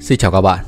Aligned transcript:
Xin 0.00 0.18
chào 0.18 0.30
các 0.30 0.40
bạn. 0.40 0.64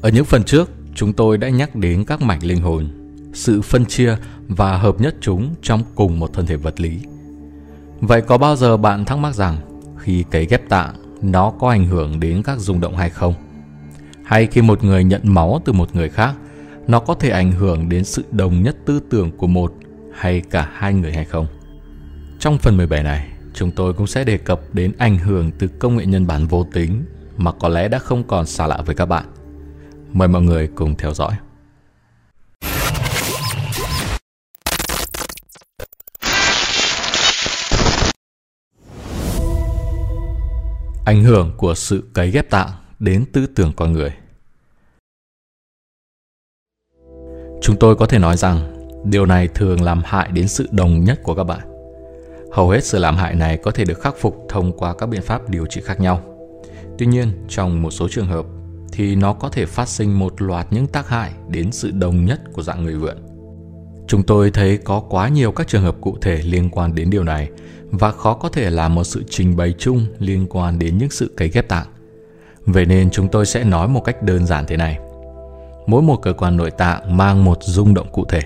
Ở 0.00 0.08
những 0.08 0.24
phần 0.24 0.44
trước, 0.44 0.70
chúng 0.94 1.12
tôi 1.12 1.38
đã 1.38 1.48
nhắc 1.48 1.76
đến 1.76 2.04
các 2.04 2.22
mảnh 2.22 2.42
linh 2.42 2.60
hồn, 2.60 2.88
sự 3.32 3.62
phân 3.62 3.84
chia 3.84 4.16
và 4.48 4.76
hợp 4.76 5.00
nhất 5.00 5.14
chúng 5.20 5.54
trong 5.62 5.82
cùng 5.94 6.18
một 6.18 6.30
thân 6.32 6.46
thể 6.46 6.56
vật 6.56 6.80
lý. 6.80 7.00
Vậy 8.00 8.20
có 8.20 8.38
bao 8.38 8.56
giờ 8.56 8.76
bạn 8.76 9.04
thắc 9.04 9.18
mắc 9.18 9.34
rằng 9.34 9.56
khi 9.98 10.24
cấy 10.30 10.46
ghép 10.46 10.68
tạng 10.68 10.94
nó 11.22 11.50
có 11.50 11.70
ảnh 11.70 11.86
hưởng 11.86 12.20
đến 12.20 12.42
các 12.42 12.58
rung 12.58 12.80
động 12.80 12.96
hay 12.96 13.10
không? 13.10 13.34
Hay 14.24 14.46
khi 14.46 14.62
một 14.62 14.84
người 14.84 15.04
nhận 15.04 15.20
máu 15.24 15.60
từ 15.64 15.72
một 15.72 15.96
người 15.96 16.08
khác, 16.08 16.34
nó 16.86 17.00
có 17.00 17.14
thể 17.14 17.30
ảnh 17.30 17.52
hưởng 17.52 17.88
đến 17.88 18.04
sự 18.04 18.24
đồng 18.30 18.62
nhất 18.62 18.76
tư 18.86 19.00
tưởng 19.10 19.30
của 19.36 19.46
một 19.46 19.74
hay 20.14 20.40
cả 20.40 20.70
hai 20.74 20.94
người 20.94 21.12
hay 21.12 21.24
không? 21.24 21.46
Trong 22.38 22.58
phần 22.58 22.76
17 22.76 23.02
này, 23.02 23.28
chúng 23.54 23.70
tôi 23.70 23.92
cũng 23.92 24.06
sẽ 24.06 24.24
đề 24.24 24.38
cập 24.38 24.60
đến 24.72 24.92
ảnh 24.98 25.18
hưởng 25.18 25.50
từ 25.58 25.68
công 25.68 25.96
nghệ 25.96 26.06
nhân 26.06 26.26
bản 26.26 26.46
vô 26.46 26.66
tính 26.72 27.04
mà 27.44 27.52
có 27.52 27.68
lẽ 27.68 27.88
đã 27.88 27.98
không 27.98 28.24
còn 28.24 28.46
xa 28.46 28.66
lạ 28.66 28.82
với 28.86 28.94
các 28.94 29.06
bạn. 29.06 29.24
Mời 30.12 30.28
mọi 30.28 30.42
người 30.42 30.68
cùng 30.74 30.96
theo 30.96 31.14
dõi. 31.14 31.32
Ảnh 41.04 41.24
hưởng 41.24 41.52
của 41.56 41.74
sự 41.74 42.04
cấy 42.12 42.30
ghép 42.30 42.50
tạng 42.50 42.70
đến 42.98 43.24
tư 43.32 43.46
tưởng 43.46 43.72
con 43.76 43.92
người. 43.92 44.14
Chúng 47.62 47.76
tôi 47.80 47.96
có 47.96 48.06
thể 48.06 48.18
nói 48.18 48.36
rằng 48.36 48.78
điều 49.04 49.26
này 49.26 49.48
thường 49.48 49.82
làm 49.82 50.02
hại 50.04 50.28
đến 50.32 50.48
sự 50.48 50.68
đồng 50.70 51.04
nhất 51.04 51.20
của 51.22 51.34
các 51.34 51.44
bạn. 51.44 51.60
Hầu 52.52 52.70
hết 52.70 52.84
sự 52.84 52.98
làm 52.98 53.16
hại 53.16 53.34
này 53.34 53.58
có 53.62 53.70
thể 53.70 53.84
được 53.84 54.00
khắc 54.00 54.14
phục 54.18 54.46
thông 54.48 54.78
qua 54.78 54.94
các 54.98 55.06
biện 55.06 55.22
pháp 55.22 55.48
điều 55.48 55.66
trị 55.66 55.80
khác 55.84 56.00
nhau. 56.00 56.31
Tuy 57.02 57.06
nhiên, 57.06 57.28
trong 57.48 57.82
một 57.82 57.90
số 57.90 58.08
trường 58.08 58.26
hợp 58.26 58.46
thì 58.92 59.14
nó 59.14 59.32
có 59.32 59.48
thể 59.48 59.66
phát 59.66 59.88
sinh 59.88 60.18
một 60.18 60.42
loạt 60.42 60.66
những 60.70 60.86
tác 60.86 61.08
hại 61.08 61.32
đến 61.48 61.72
sự 61.72 61.90
đồng 61.90 62.24
nhất 62.24 62.40
của 62.52 62.62
dạng 62.62 62.84
người 62.84 62.94
vượn. 62.94 63.16
Chúng 64.08 64.22
tôi 64.22 64.50
thấy 64.50 64.78
có 64.78 65.00
quá 65.00 65.28
nhiều 65.28 65.52
các 65.52 65.68
trường 65.68 65.82
hợp 65.82 65.96
cụ 66.00 66.16
thể 66.20 66.42
liên 66.42 66.70
quan 66.70 66.94
đến 66.94 67.10
điều 67.10 67.24
này 67.24 67.50
và 67.90 68.10
khó 68.10 68.34
có 68.34 68.48
thể 68.48 68.70
là 68.70 68.88
một 68.88 69.04
sự 69.04 69.24
trình 69.30 69.56
bày 69.56 69.74
chung 69.78 70.06
liên 70.18 70.46
quan 70.50 70.78
đến 70.78 70.98
những 70.98 71.10
sự 71.10 71.30
cấy 71.36 71.48
ghép 71.48 71.68
tạng. 71.68 71.86
Vậy 72.66 72.86
nên 72.86 73.10
chúng 73.10 73.28
tôi 73.28 73.46
sẽ 73.46 73.64
nói 73.64 73.88
một 73.88 74.00
cách 74.00 74.22
đơn 74.22 74.46
giản 74.46 74.66
thế 74.66 74.76
này. 74.76 74.98
Mỗi 75.86 76.02
một 76.02 76.16
cơ 76.22 76.32
quan 76.32 76.56
nội 76.56 76.70
tạng 76.70 77.16
mang 77.16 77.44
một 77.44 77.58
rung 77.60 77.94
động 77.94 78.12
cụ 78.12 78.24
thể. 78.24 78.40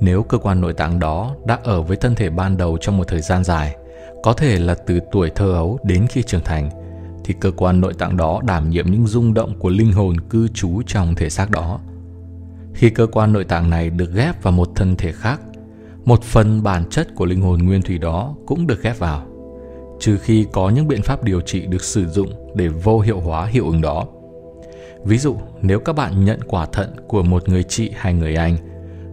Nếu 0.00 0.22
cơ 0.22 0.38
quan 0.38 0.60
nội 0.60 0.72
tạng 0.72 0.98
đó 0.98 1.34
đã 1.46 1.58
ở 1.64 1.82
với 1.82 1.96
thân 1.96 2.14
thể 2.14 2.30
ban 2.30 2.56
đầu 2.56 2.78
trong 2.80 2.96
một 2.96 3.08
thời 3.08 3.20
gian 3.20 3.44
dài, 3.44 3.76
có 4.22 4.32
thể 4.32 4.58
là 4.58 4.74
từ 4.74 5.00
tuổi 5.12 5.30
thơ 5.30 5.52
ấu 5.52 5.78
đến 5.82 6.06
khi 6.06 6.22
trưởng 6.22 6.44
thành– 6.44 6.70
thì 7.24 7.34
cơ 7.40 7.50
quan 7.50 7.80
nội 7.80 7.94
tạng 7.94 8.16
đó 8.16 8.40
đảm 8.44 8.70
nhiệm 8.70 8.90
những 8.90 9.06
rung 9.06 9.34
động 9.34 9.58
của 9.58 9.68
linh 9.68 9.92
hồn 9.92 10.20
cư 10.20 10.48
trú 10.48 10.82
trong 10.86 11.14
thể 11.14 11.30
xác 11.30 11.50
đó. 11.50 11.80
Khi 12.74 12.90
cơ 12.90 13.06
quan 13.06 13.32
nội 13.32 13.44
tạng 13.44 13.70
này 13.70 13.90
được 13.90 14.14
ghép 14.14 14.42
vào 14.42 14.52
một 14.52 14.68
thân 14.74 14.96
thể 14.96 15.12
khác, 15.12 15.40
một 16.04 16.22
phần 16.22 16.62
bản 16.62 16.84
chất 16.90 17.14
của 17.14 17.24
linh 17.24 17.40
hồn 17.40 17.58
nguyên 17.58 17.82
thủy 17.82 17.98
đó 17.98 18.34
cũng 18.46 18.66
được 18.66 18.82
ghép 18.82 18.98
vào, 18.98 19.26
trừ 20.00 20.18
khi 20.18 20.46
có 20.52 20.68
những 20.70 20.88
biện 20.88 21.02
pháp 21.02 21.24
điều 21.24 21.40
trị 21.40 21.66
được 21.66 21.82
sử 21.82 22.08
dụng 22.08 22.52
để 22.54 22.68
vô 22.68 23.00
hiệu 23.00 23.20
hóa 23.20 23.46
hiệu 23.46 23.66
ứng 23.66 23.80
đó. 23.80 24.06
Ví 25.04 25.18
dụ, 25.18 25.36
nếu 25.62 25.80
các 25.80 25.92
bạn 25.92 26.24
nhận 26.24 26.40
quả 26.46 26.66
thận 26.66 26.94
của 27.08 27.22
một 27.22 27.48
người 27.48 27.62
chị 27.62 27.90
hay 27.96 28.14
người 28.14 28.34
anh, 28.34 28.56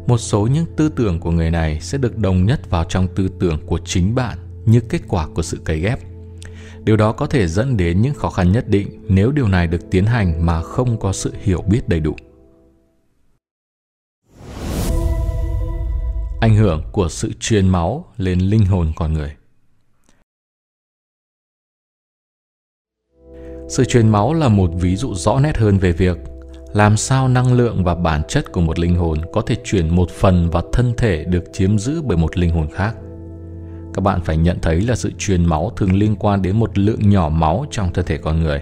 một 0.07 0.17
số 0.17 0.47
những 0.47 0.65
tư 0.75 0.89
tưởng 0.89 1.19
của 1.19 1.31
người 1.31 1.51
này 1.51 1.79
sẽ 1.81 1.97
được 1.97 2.17
đồng 2.17 2.45
nhất 2.45 2.69
vào 2.69 2.83
trong 2.83 3.07
tư 3.15 3.29
tưởng 3.39 3.59
của 3.65 3.79
chính 3.85 4.15
bạn 4.15 4.37
như 4.65 4.79
kết 4.79 5.01
quả 5.07 5.27
của 5.27 5.41
sự 5.41 5.59
cấy 5.65 5.79
ghép 5.79 5.99
điều 6.83 6.97
đó 6.97 7.11
có 7.11 7.25
thể 7.27 7.47
dẫn 7.47 7.77
đến 7.77 8.01
những 8.01 8.13
khó 8.13 8.29
khăn 8.29 8.51
nhất 8.51 8.67
định 8.67 9.05
nếu 9.09 9.31
điều 9.31 9.47
này 9.47 9.67
được 9.67 9.89
tiến 9.91 10.05
hành 10.05 10.45
mà 10.45 10.61
không 10.61 10.99
có 10.99 11.13
sự 11.13 11.33
hiểu 11.41 11.61
biết 11.61 11.89
đầy 11.89 11.99
đủ. 11.99 12.15
Ảnh 16.41 16.55
hưởng 16.55 16.83
của 16.91 17.09
sự 17.09 17.31
truyền 17.39 17.69
máu 17.69 18.05
lên 18.17 18.39
linh 18.39 18.65
hồn 18.65 18.91
con 18.95 19.13
người. 19.13 19.35
Sự 23.69 23.85
truyền 23.85 24.09
máu 24.09 24.33
là 24.33 24.49
một 24.49 24.71
ví 24.73 24.95
dụ 24.95 25.13
rõ 25.13 25.39
nét 25.39 25.57
hơn 25.57 25.77
về 25.77 25.91
việc 25.91 26.17
làm 26.73 26.97
sao 26.97 27.27
năng 27.27 27.53
lượng 27.53 27.83
và 27.83 27.95
bản 27.95 28.21
chất 28.27 28.51
của 28.51 28.61
một 28.61 28.79
linh 28.79 28.95
hồn 28.95 29.17
có 29.33 29.41
thể 29.41 29.55
chuyển 29.63 29.95
một 29.95 30.09
phần 30.09 30.49
vào 30.49 30.63
thân 30.73 30.93
thể 30.97 31.23
được 31.23 31.43
chiếm 31.53 31.77
giữ 31.77 32.01
bởi 32.01 32.17
một 32.17 32.37
linh 32.37 32.49
hồn 32.49 32.67
khác 32.73 32.95
các 33.93 34.01
bạn 34.01 34.21
phải 34.21 34.37
nhận 34.37 34.59
thấy 34.61 34.81
là 34.81 34.95
sự 34.95 35.11
truyền 35.17 35.45
máu 35.45 35.71
thường 35.77 35.93
liên 35.93 36.15
quan 36.15 36.41
đến 36.41 36.59
một 36.59 36.77
lượng 36.77 37.09
nhỏ 37.09 37.29
máu 37.29 37.65
trong 37.71 37.93
thân 37.93 38.05
thể 38.05 38.17
con 38.17 38.43
người. 38.43 38.61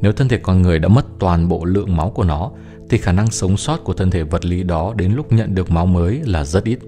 Nếu 0.00 0.12
thân 0.12 0.28
thể 0.28 0.38
con 0.38 0.62
người 0.62 0.78
đã 0.78 0.88
mất 0.88 1.06
toàn 1.18 1.48
bộ 1.48 1.64
lượng 1.64 1.96
máu 1.96 2.10
của 2.10 2.24
nó, 2.24 2.50
thì 2.90 2.98
khả 2.98 3.12
năng 3.12 3.30
sống 3.30 3.56
sót 3.56 3.84
của 3.84 3.92
thân 3.92 4.10
thể 4.10 4.22
vật 4.22 4.44
lý 4.44 4.62
đó 4.62 4.92
đến 4.96 5.12
lúc 5.12 5.32
nhận 5.32 5.54
được 5.54 5.70
máu 5.70 5.86
mới 5.86 6.20
là 6.24 6.44
rất 6.44 6.64
ít. 6.64 6.78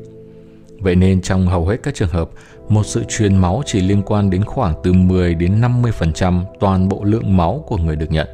Vậy 0.78 0.96
nên 0.96 1.22
trong 1.22 1.46
hầu 1.46 1.66
hết 1.66 1.76
các 1.82 1.94
trường 1.94 2.08
hợp, 2.08 2.30
một 2.68 2.86
sự 2.86 3.04
truyền 3.08 3.36
máu 3.36 3.62
chỉ 3.66 3.80
liên 3.80 4.02
quan 4.06 4.30
đến 4.30 4.44
khoảng 4.44 4.74
từ 4.82 4.92
10 4.92 5.34
đến 5.34 5.60
50% 5.60 6.44
toàn 6.60 6.88
bộ 6.88 7.04
lượng 7.04 7.36
máu 7.36 7.64
của 7.66 7.76
người 7.76 7.96
được 7.96 8.10
nhận. 8.10 8.28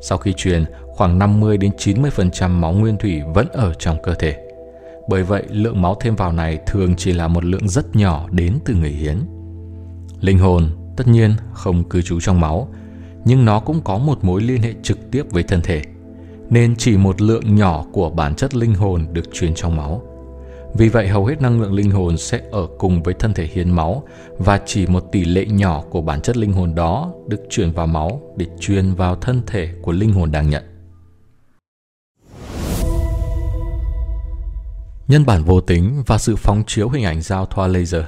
Sau 0.00 0.18
khi 0.18 0.32
truyền, 0.36 0.64
khoảng 0.86 1.18
50 1.18 1.56
đến 1.56 1.70
90% 1.78 2.48
máu 2.50 2.72
nguyên 2.72 2.96
thủy 2.96 3.22
vẫn 3.34 3.48
ở 3.52 3.74
trong 3.74 4.02
cơ 4.02 4.14
thể. 4.14 4.49
Bởi 5.10 5.22
vậy, 5.22 5.42
lượng 5.50 5.82
máu 5.82 5.96
thêm 6.00 6.16
vào 6.16 6.32
này 6.32 6.58
thường 6.66 6.94
chỉ 6.96 7.12
là 7.12 7.28
một 7.28 7.44
lượng 7.44 7.68
rất 7.68 7.96
nhỏ 7.96 8.28
đến 8.32 8.58
từ 8.64 8.74
người 8.74 8.90
hiến. 8.90 9.16
Linh 10.20 10.38
hồn, 10.38 10.70
tất 10.96 11.08
nhiên, 11.08 11.34
không 11.52 11.84
cư 11.84 12.02
trú 12.02 12.20
trong 12.20 12.40
máu, 12.40 12.68
nhưng 13.24 13.44
nó 13.44 13.60
cũng 13.60 13.80
có 13.84 13.98
một 13.98 14.24
mối 14.24 14.42
liên 14.42 14.62
hệ 14.62 14.74
trực 14.82 15.10
tiếp 15.10 15.22
với 15.30 15.42
thân 15.42 15.60
thể, 15.62 15.82
nên 16.50 16.76
chỉ 16.76 16.96
một 16.96 17.20
lượng 17.20 17.54
nhỏ 17.54 17.84
của 17.92 18.10
bản 18.10 18.34
chất 18.34 18.54
linh 18.54 18.74
hồn 18.74 19.06
được 19.12 19.32
truyền 19.32 19.54
trong 19.54 19.76
máu. 19.76 20.02
Vì 20.74 20.88
vậy 20.88 21.08
hầu 21.08 21.26
hết 21.26 21.42
năng 21.42 21.60
lượng 21.60 21.74
linh 21.74 21.90
hồn 21.90 22.16
sẽ 22.16 22.40
ở 22.52 22.66
cùng 22.78 23.02
với 23.02 23.14
thân 23.14 23.34
thể 23.34 23.48
hiến 23.52 23.70
máu 23.70 24.02
và 24.38 24.60
chỉ 24.66 24.86
một 24.86 25.04
tỷ 25.12 25.24
lệ 25.24 25.46
nhỏ 25.46 25.82
của 25.90 26.02
bản 26.02 26.20
chất 26.20 26.36
linh 26.36 26.52
hồn 26.52 26.74
đó 26.74 27.12
được 27.28 27.40
chuyển 27.50 27.72
vào 27.72 27.86
máu 27.86 28.20
để 28.36 28.46
truyền 28.60 28.94
vào 28.94 29.16
thân 29.16 29.42
thể 29.46 29.68
của 29.82 29.92
linh 29.92 30.12
hồn 30.12 30.32
đang 30.32 30.50
nhận. 30.50 30.69
Nhân 35.10 35.26
bản 35.26 35.44
vô 35.44 35.60
tính 35.60 36.02
và 36.06 36.18
sự 36.18 36.36
phóng 36.36 36.62
chiếu 36.66 36.88
hình 36.88 37.04
ảnh 37.04 37.22
giao 37.22 37.46
thoa 37.46 37.66
laser. 37.66 38.04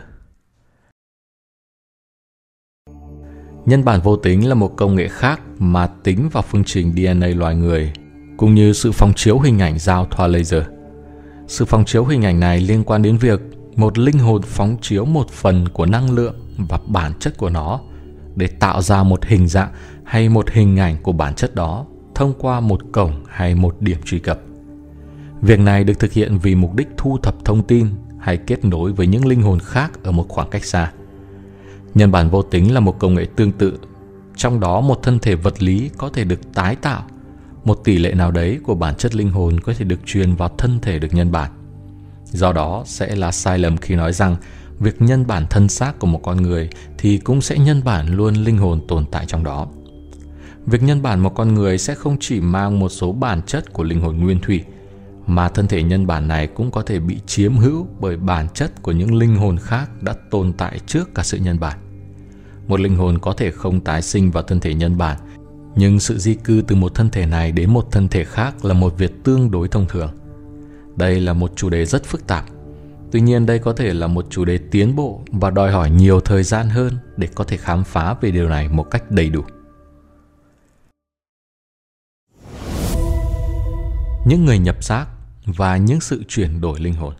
Nhân 3.66 3.84
bản 3.84 4.00
vô 4.00 4.16
tính 4.16 4.48
là 4.48 4.54
một 4.54 4.76
công 4.76 4.94
nghệ 4.94 5.08
khác 5.08 5.40
mà 5.58 5.86
tính 5.86 6.28
vào 6.32 6.42
phương 6.42 6.64
trình 6.64 6.92
DNA 6.92 7.26
loài 7.26 7.54
người, 7.54 7.92
cũng 8.36 8.54
như 8.54 8.72
sự 8.72 8.92
phóng 8.92 9.12
chiếu 9.16 9.38
hình 9.38 9.58
ảnh 9.58 9.78
giao 9.78 10.06
thoa 10.10 10.26
laser. 10.26 10.62
Sự 11.46 11.64
phóng 11.64 11.84
chiếu 11.84 12.04
hình 12.04 12.24
ảnh 12.24 12.40
này 12.40 12.60
liên 12.60 12.84
quan 12.84 13.02
đến 13.02 13.16
việc 13.16 13.40
một 13.76 13.98
linh 13.98 14.18
hồn 14.18 14.42
phóng 14.42 14.76
chiếu 14.80 15.04
một 15.04 15.30
phần 15.30 15.68
của 15.68 15.86
năng 15.86 16.10
lượng 16.10 16.34
và 16.56 16.78
bản 16.86 17.12
chất 17.20 17.36
của 17.36 17.50
nó 17.50 17.80
để 18.36 18.46
tạo 18.46 18.82
ra 18.82 19.02
một 19.02 19.24
hình 19.24 19.48
dạng 19.48 19.72
hay 20.04 20.28
một 20.28 20.50
hình 20.50 20.76
ảnh 20.78 21.02
của 21.02 21.12
bản 21.12 21.34
chất 21.34 21.54
đó 21.54 21.86
thông 22.14 22.32
qua 22.38 22.60
một 22.60 22.80
cổng 22.92 23.24
hay 23.28 23.54
một 23.54 23.76
điểm 23.80 23.98
truy 24.04 24.18
cập. 24.18 24.38
Việc 25.42 25.60
này 25.60 25.84
được 25.84 25.98
thực 25.98 26.12
hiện 26.12 26.38
vì 26.38 26.54
mục 26.54 26.74
đích 26.74 26.88
thu 26.96 27.18
thập 27.18 27.44
thông 27.44 27.62
tin 27.62 27.86
hay 28.18 28.36
kết 28.36 28.64
nối 28.64 28.92
với 28.92 29.06
những 29.06 29.26
linh 29.26 29.42
hồn 29.42 29.58
khác 29.58 29.92
ở 30.02 30.12
một 30.12 30.26
khoảng 30.28 30.50
cách 30.50 30.64
xa. 30.64 30.92
Nhân 31.94 32.12
bản 32.12 32.30
vô 32.30 32.42
tính 32.42 32.74
là 32.74 32.80
một 32.80 32.98
công 32.98 33.14
nghệ 33.14 33.26
tương 33.36 33.52
tự, 33.52 33.78
trong 34.36 34.60
đó 34.60 34.80
một 34.80 35.02
thân 35.02 35.18
thể 35.18 35.34
vật 35.34 35.62
lý 35.62 35.90
có 35.98 36.08
thể 36.08 36.24
được 36.24 36.54
tái 36.54 36.76
tạo, 36.76 37.04
một 37.64 37.74
tỷ 37.84 37.98
lệ 37.98 38.14
nào 38.14 38.30
đấy 38.30 38.58
của 38.62 38.74
bản 38.74 38.94
chất 38.94 39.14
linh 39.14 39.30
hồn 39.30 39.60
có 39.60 39.72
thể 39.78 39.84
được 39.84 40.06
truyền 40.06 40.34
vào 40.34 40.48
thân 40.58 40.78
thể 40.82 40.98
được 40.98 41.14
nhân 41.14 41.32
bản. 41.32 41.50
Do 42.24 42.52
đó 42.52 42.82
sẽ 42.86 43.16
là 43.16 43.32
sai 43.32 43.58
lầm 43.58 43.76
khi 43.76 43.94
nói 43.94 44.12
rằng 44.12 44.36
việc 44.78 45.02
nhân 45.02 45.26
bản 45.26 45.46
thân 45.50 45.68
xác 45.68 45.98
của 45.98 46.06
một 46.06 46.20
con 46.22 46.42
người 46.42 46.68
thì 46.98 47.18
cũng 47.18 47.40
sẽ 47.40 47.58
nhân 47.58 47.84
bản 47.84 48.16
luôn 48.16 48.34
linh 48.34 48.58
hồn 48.58 48.80
tồn 48.88 49.04
tại 49.10 49.24
trong 49.26 49.44
đó. 49.44 49.68
Việc 50.66 50.82
nhân 50.82 51.02
bản 51.02 51.20
một 51.20 51.34
con 51.34 51.54
người 51.54 51.78
sẽ 51.78 51.94
không 51.94 52.16
chỉ 52.20 52.40
mang 52.40 52.78
một 52.78 52.88
số 52.88 53.12
bản 53.12 53.42
chất 53.46 53.72
của 53.72 53.82
linh 53.82 54.00
hồn 54.00 54.16
nguyên 54.16 54.40
thủy 54.40 54.64
mà 55.26 55.48
thân 55.48 55.68
thể 55.68 55.82
nhân 55.82 56.06
bản 56.06 56.28
này 56.28 56.46
cũng 56.46 56.70
có 56.70 56.82
thể 56.82 57.00
bị 57.00 57.18
chiếm 57.26 57.56
hữu 57.56 57.86
bởi 58.00 58.16
bản 58.16 58.48
chất 58.54 58.82
của 58.82 58.92
những 58.92 59.14
linh 59.14 59.36
hồn 59.36 59.56
khác 59.58 60.02
đã 60.02 60.14
tồn 60.30 60.52
tại 60.52 60.78
trước 60.86 61.14
cả 61.14 61.22
sự 61.22 61.38
nhân 61.38 61.60
bản. 61.60 61.78
Một 62.68 62.80
linh 62.80 62.96
hồn 62.96 63.18
có 63.18 63.32
thể 63.32 63.50
không 63.50 63.80
tái 63.80 64.02
sinh 64.02 64.30
vào 64.30 64.42
thân 64.42 64.60
thể 64.60 64.74
nhân 64.74 64.98
bản, 64.98 65.16
nhưng 65.76 66.00
sự 66.00 66.18
di 66.18 66.34
cư 66.34 66.62
từ 66.66 66.76
một 66.76 66.94
thân 66.94 67.10
thể 67.10 67.26
này 67.26 67.52
đến 67.52 67.70
một 67.70 67.90
thân 67.90 68.08
thể 68.08 68.24
khác 68.24 68.64
là 68.64 68.74
một 68.74 68.98
việc 68.98 69.24
tương 69.24 69.50
đối 69.50 69.68
thông 69.68 69.86
thường. 69.88 70.10
Đây 70.96 71.20
là 71.20 71.32
một 71.32 71.52
chủ 71.56 71.70
đề 71.70 71.84
rất 71.84 72.04
phức 72.04 72.26
tạp. 72.26 72.44
Tuy 73.12 73.20
nhiên 73.20 73.46
đây 73.46 73.58
có 73.58 73.72
thể 73.72 73.94
là 73.94 74.06
một 74.06 74.26
chủ 74.30 74.44
đề 74.44 74.58
tiến 74.58 74.96
bộ 74.96 75.22
và 75.32 75.50
đòi 75.50 75.72
hỏi 75.72 75.90
nhiều 75.90 76.20
thời 76.20 76.42
gian 76.42 76.68
hơn 76.68 76.96
để 77.16 77.28
có 77.34 77.44
thể 77.44 77.56
khám 77.56 77.84
phá 77.84 78.14
về 78.20 78.30
điều 78.30 78.48
này 78.48 78.68
một 78.68 78.90
cách 78.90 79.10
đầy 79.10 79.28
đủ. 79.28 79.42
Những 84.24 84.44
người 84.44 84.58
nhập 84.58 84.84
xác 84.84 85.06
và 85.46 85.76
những 85.76 86.00
sự 86.00 86.22
chuyển 86.28 86.60
đổi 86.60 86.80
linh 86.80 86.94
hồn. 86.94 87.14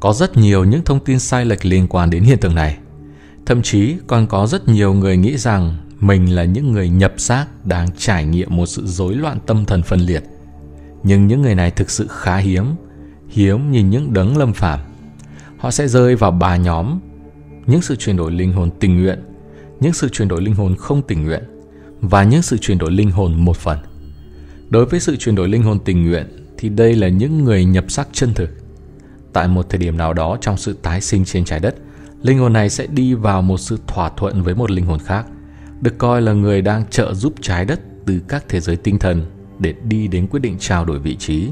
Có 0.00 0.12
rất 0.12 0.36
nhiều 0.36 0.64
những 0.64 0.84
thông 0.84 1.04
tin 1.04 1.18
sai 1.18 1.44
lệch 1.44 1.64
liên 1.64 1.86
quan 1.88 2.10
đến 2.10 2.22
hiện 2.22 2.38
tượng 2.38 2.54
này. 2.54 2.78
Thậm 3.46 3.62
chí 3.62 3.96
còn 4.06 4.26
có 4.26 4.46
rất 4.46 4.68
nhiều 4.68 4.94
người 4.94 5.16
nghĩ 5.16 5.36
rằng 5.36 5.76
mình 6.00 6.34
là 6.34 6.44
những 6.44 6.72
người 6.72 6.88
nhập 6.88 7.14
xác 7.16 7.46
đang 7.64 7.88
trải 7.96 8.24
nghiệm 8.24 8.56
một 8.56 8.66
sự 8.66 8.86
rối 8.86 9.14
loạn 9.14 9.38
tâm 9.46 9.64
thần 9.64 9.82
phân 9.82 10.00
liệt. 10.00 10.22
Nhưng 11.02 11.26
những 11.26 11.42
người 11.42 11.54
này 11.54 11.70
thực 11.70 11.90
sự 11.90 12.06
khá 12.10 12.36
hiếm, 12.36 12.64
hiếm 13.28 13.72
như 13.72 13.80
những 13.80 14.12
đấng 14.12 14.36
lâm 14.36 14.52
phạm. 14.52 14.80
Họ 15.58 15.70
sẽ 15.70 15.88
rơi 15.88 16.16
vào 16.16 16.30
ba 16.30 16.56
nhóm, 16.56 17.00
những 17.66 17.82
sự 17.82 17.96
chuyển 17.96 18.16
đổi 18.16 18.32
linh 18.32 18.52
hồn 18.52 18.70
tình 18.80 19.02
nguyện, 19.02 19.18
những 19.80 19.92
sự 19.92 20.08
chuyển 20.08 20.28
đổi 20.28 20.42
linh 20.42 20.54
hồn 20.54 20.76
không 20.76 21.02
tình 21.02 21.24
nguyện 21.24 21.51
và 22.02 22.24
những 22.24 22.42
sự 22.42 22.58
chuyển 22.58 22.78
đổi 22.78 22.90
linh 22.90 23.10
hồn 23.10 23.44
một 23.44 23.56
phần. 23.56 23.78
Đối 24.70 24.86
với 24.86 25.00
sự 25.00 25.16
chuyển 25.16 25.34
đổi 25.34 25.48
linh 25.48 25.62
hồn 25.62 25.78
tình 25.84 26.06
nguyện 26.06 26.26
thì 26.58 26.68
đây 26.68 26.94
là 26.94 27.08
những 27.08 27.44
người 27.44 27.64
nhập 27.64 27.84
sắc 27.88 28.08
chân 28.12 28.34
thực. 28.34 28.50
Tại 29.32 29.48
một 29.48 29.70
thời 29.70 29.78
điểm 29.78 29.96
nào 29.96 30.12
đó 30.12 30.36
trong 30.40 30.56
sự 30.56 30.72
tái 30.82 31.00
sinh 31.00 31.24
trên 31.24 31.44
trái 31.44 31.60
đất, 31.60 31.74
linh 32.22 32.38
hồn 32.38 32.52
này 32.52 32.70
sẽ 32.70 32.86
đi 32.86 33.14
vào 33.14 33.42
một 33.42 33.58
sự 33.58 33.78
thỏa 33.86 34.08
thuận 34.08 34.42
với 34.42 34.54
một 34.54 34.70
linh 34.70 34.86
hồn 34.86 34.98
khác, 34.98 35.26
được 35.80 35.98
coi 35.98 36.22
là 36.22 36.32
người 36.32 36.62
đang 36.62 36.84
trợ 36.90 37.14
giúp 37.14 37.34
trái 37.40 37.64
đất 37.64 37.80
từ 38.06 38.20
các 38.28 38.44
thế 38.48 38.60
giới 38.60 38.76
tinh 38.76 38.98
thần 38.98 39.26
để 39.58 39.74
đi 39.84 40.08
đến 40.08 40.26
quyết 40.26 40.40
định 40.40 40.56
trao 40.58 40.84
đổi 40.84 40.98
vị 40.98 41.16
trí. 41.16 41.48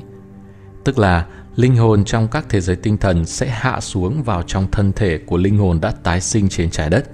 Tức 0.84 0.98
là 0.98 1.26
linh 1.56 1.76
hồn 1.76 2.04
trong 2.04 2.28
các 2.28 2.46
thế 2.48 2.60
giới 2.60 2.76
tinh 2.76 2.96
thần 2.96 3.24
sẽ 3.24 3.48
hạ 3.48 3.80
xuống 3.80 4.22
vào 4.22 4.42
trong 4.42 4.70
thân 4.70 4.92
thể 4.92 5.18
của 5.26 5.36
linh 5.36 5.58
hồn 5.58 5.80
đã 5.80 5.90
tái 5.90 6.20
sinh 6.20 6.48
trên 6.48 6.70
trái 6.70 6.90
đất 6.90 7.10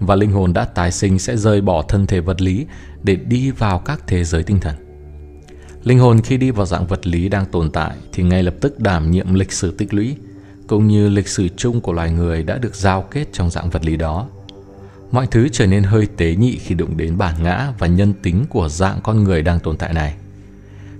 và 0.00 0.14
linh 0.14 0.32
hồn 0.32 0.52
đã 0.52 0.64
tái 0.64 0.92
sinh 0.92 1.18
sẽ 1.18 1.36
rời 1.36 1.60
bỏ 1.60 1.82
thân 1.82 2.06
thể 2.06 2.20
vật 2.20 2.40
lý 2.40 2.66
để 3.02 3.16
đi 3.16 3.50
vào 3.50 3.78
các 3.78 4.02
thế 4.06 4.24
giới 4.24 4.42
tinh 4.42 4.60
thần. 4.60 4.74
Linh 5.84 5.98
hồn 5.98 6.20
khi 6.20 6.36
đi 6.36 6.50
vào 6.50 6.66
dạng 6.66 6.86
vật 6.86 7.06
lý 7.06 7.28
đang 7.28 7.46
tồn 7.46 7.70
tại 7.70 7.96
thì 8.12 8.22
ngay 8.22 8.42
lập 8.42 8.54
tức 8.60 8.80
đảm 8.80 9.10
nhiệm 9.10 9.34
lịch 9.34 9.52
sử 9.52 9.70
tích 9.70 9.94
lũy, 9.94 10.16
cũng 10.66 10.88
như 10.88 11.08
lịch 11.08 11.28
sử 11.28 11.48
chung 11.48 11.80
của 11.80 11.92
loài 11.92 12.10
người 12.10 12.42
đã 12.42 12.58
được 12.58 12.74
giao 12.74 13.02
kết 13.02 13.24
trong 13.32 13.50
dạng 13.50 13.70
vật 13.70 13.84
lý 13.84 13.96
đó. 13.96 14.28
Mọi 15.12 15.26
thứ 15.26 15.48
trở 15.48 15.66
nên 15.66 15.82
hơi 15.82 16.06
tế 16.16 16.34
nhị 16.34 16.58
khi 16.58 16.74
đụng 16.74 16.96
đến 16.96 17.18
bản 17.18 17.34
ngã 17.42 17.72
và 17.78 17.86
nhân 17.86 18.12
tính 18.22 18.44
của 18.48 18.68
dạng 18.68 19.00
con 19.02 19.24
người 19.24 19.42
đang 19.42 19.60
tồn 19.60 19.76
tại 19.76 19.94
này. 19.94 20.14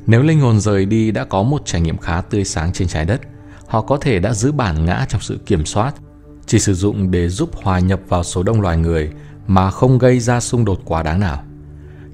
Nếu 0.06 0.22
linh 0.22 0.40
hồn 0.40 0.60
rời 0.60 0.86
đi 0.86 1.10
đã 1.10 1.24
có 1.24 1.42
một 1.42 1.62
trải 1.64 1.80
nghiệm 1.80 1.98
khá 1.98 2.20
tươi 2.20 2.44
sáng 2.44 2.72
trên 2.72 2.88
trái 2.88 3.04
đất, 3.04 3.20
họ 3.66 3.82
có 3.82 3.96
thể 3.96 4.18
đã 4.18 4.34
giữ 4.34 4.52
bản 4.52 4.84
ngã 4.84 5.06
trong 5.08 5.20
sự 5.20 5.38
kiểm 5.46 5.64
soát, 5.64 5.94
chỉ 6.48 6.58
sử 6.58 6.74
dụng 6.74 7.10
để 7.10 7.28
giúp 7.28 7.50
hòa 7.62 7.78
nhập 7.78 8.00
vào 8.08 8.24
số 8.24 8.42
đông 8.42 8.60
loài 8.60 8.76
người 8.76 9.10
mà 9.46 9.70
không 9.70 9.98
gây 9.98 10.20
ra 10.20 10.40
xung 10.40 10.64
đột 10.64 10.80
quá 10.84 11.02
đáng 11.02 11.20
nào. 11.20 11.42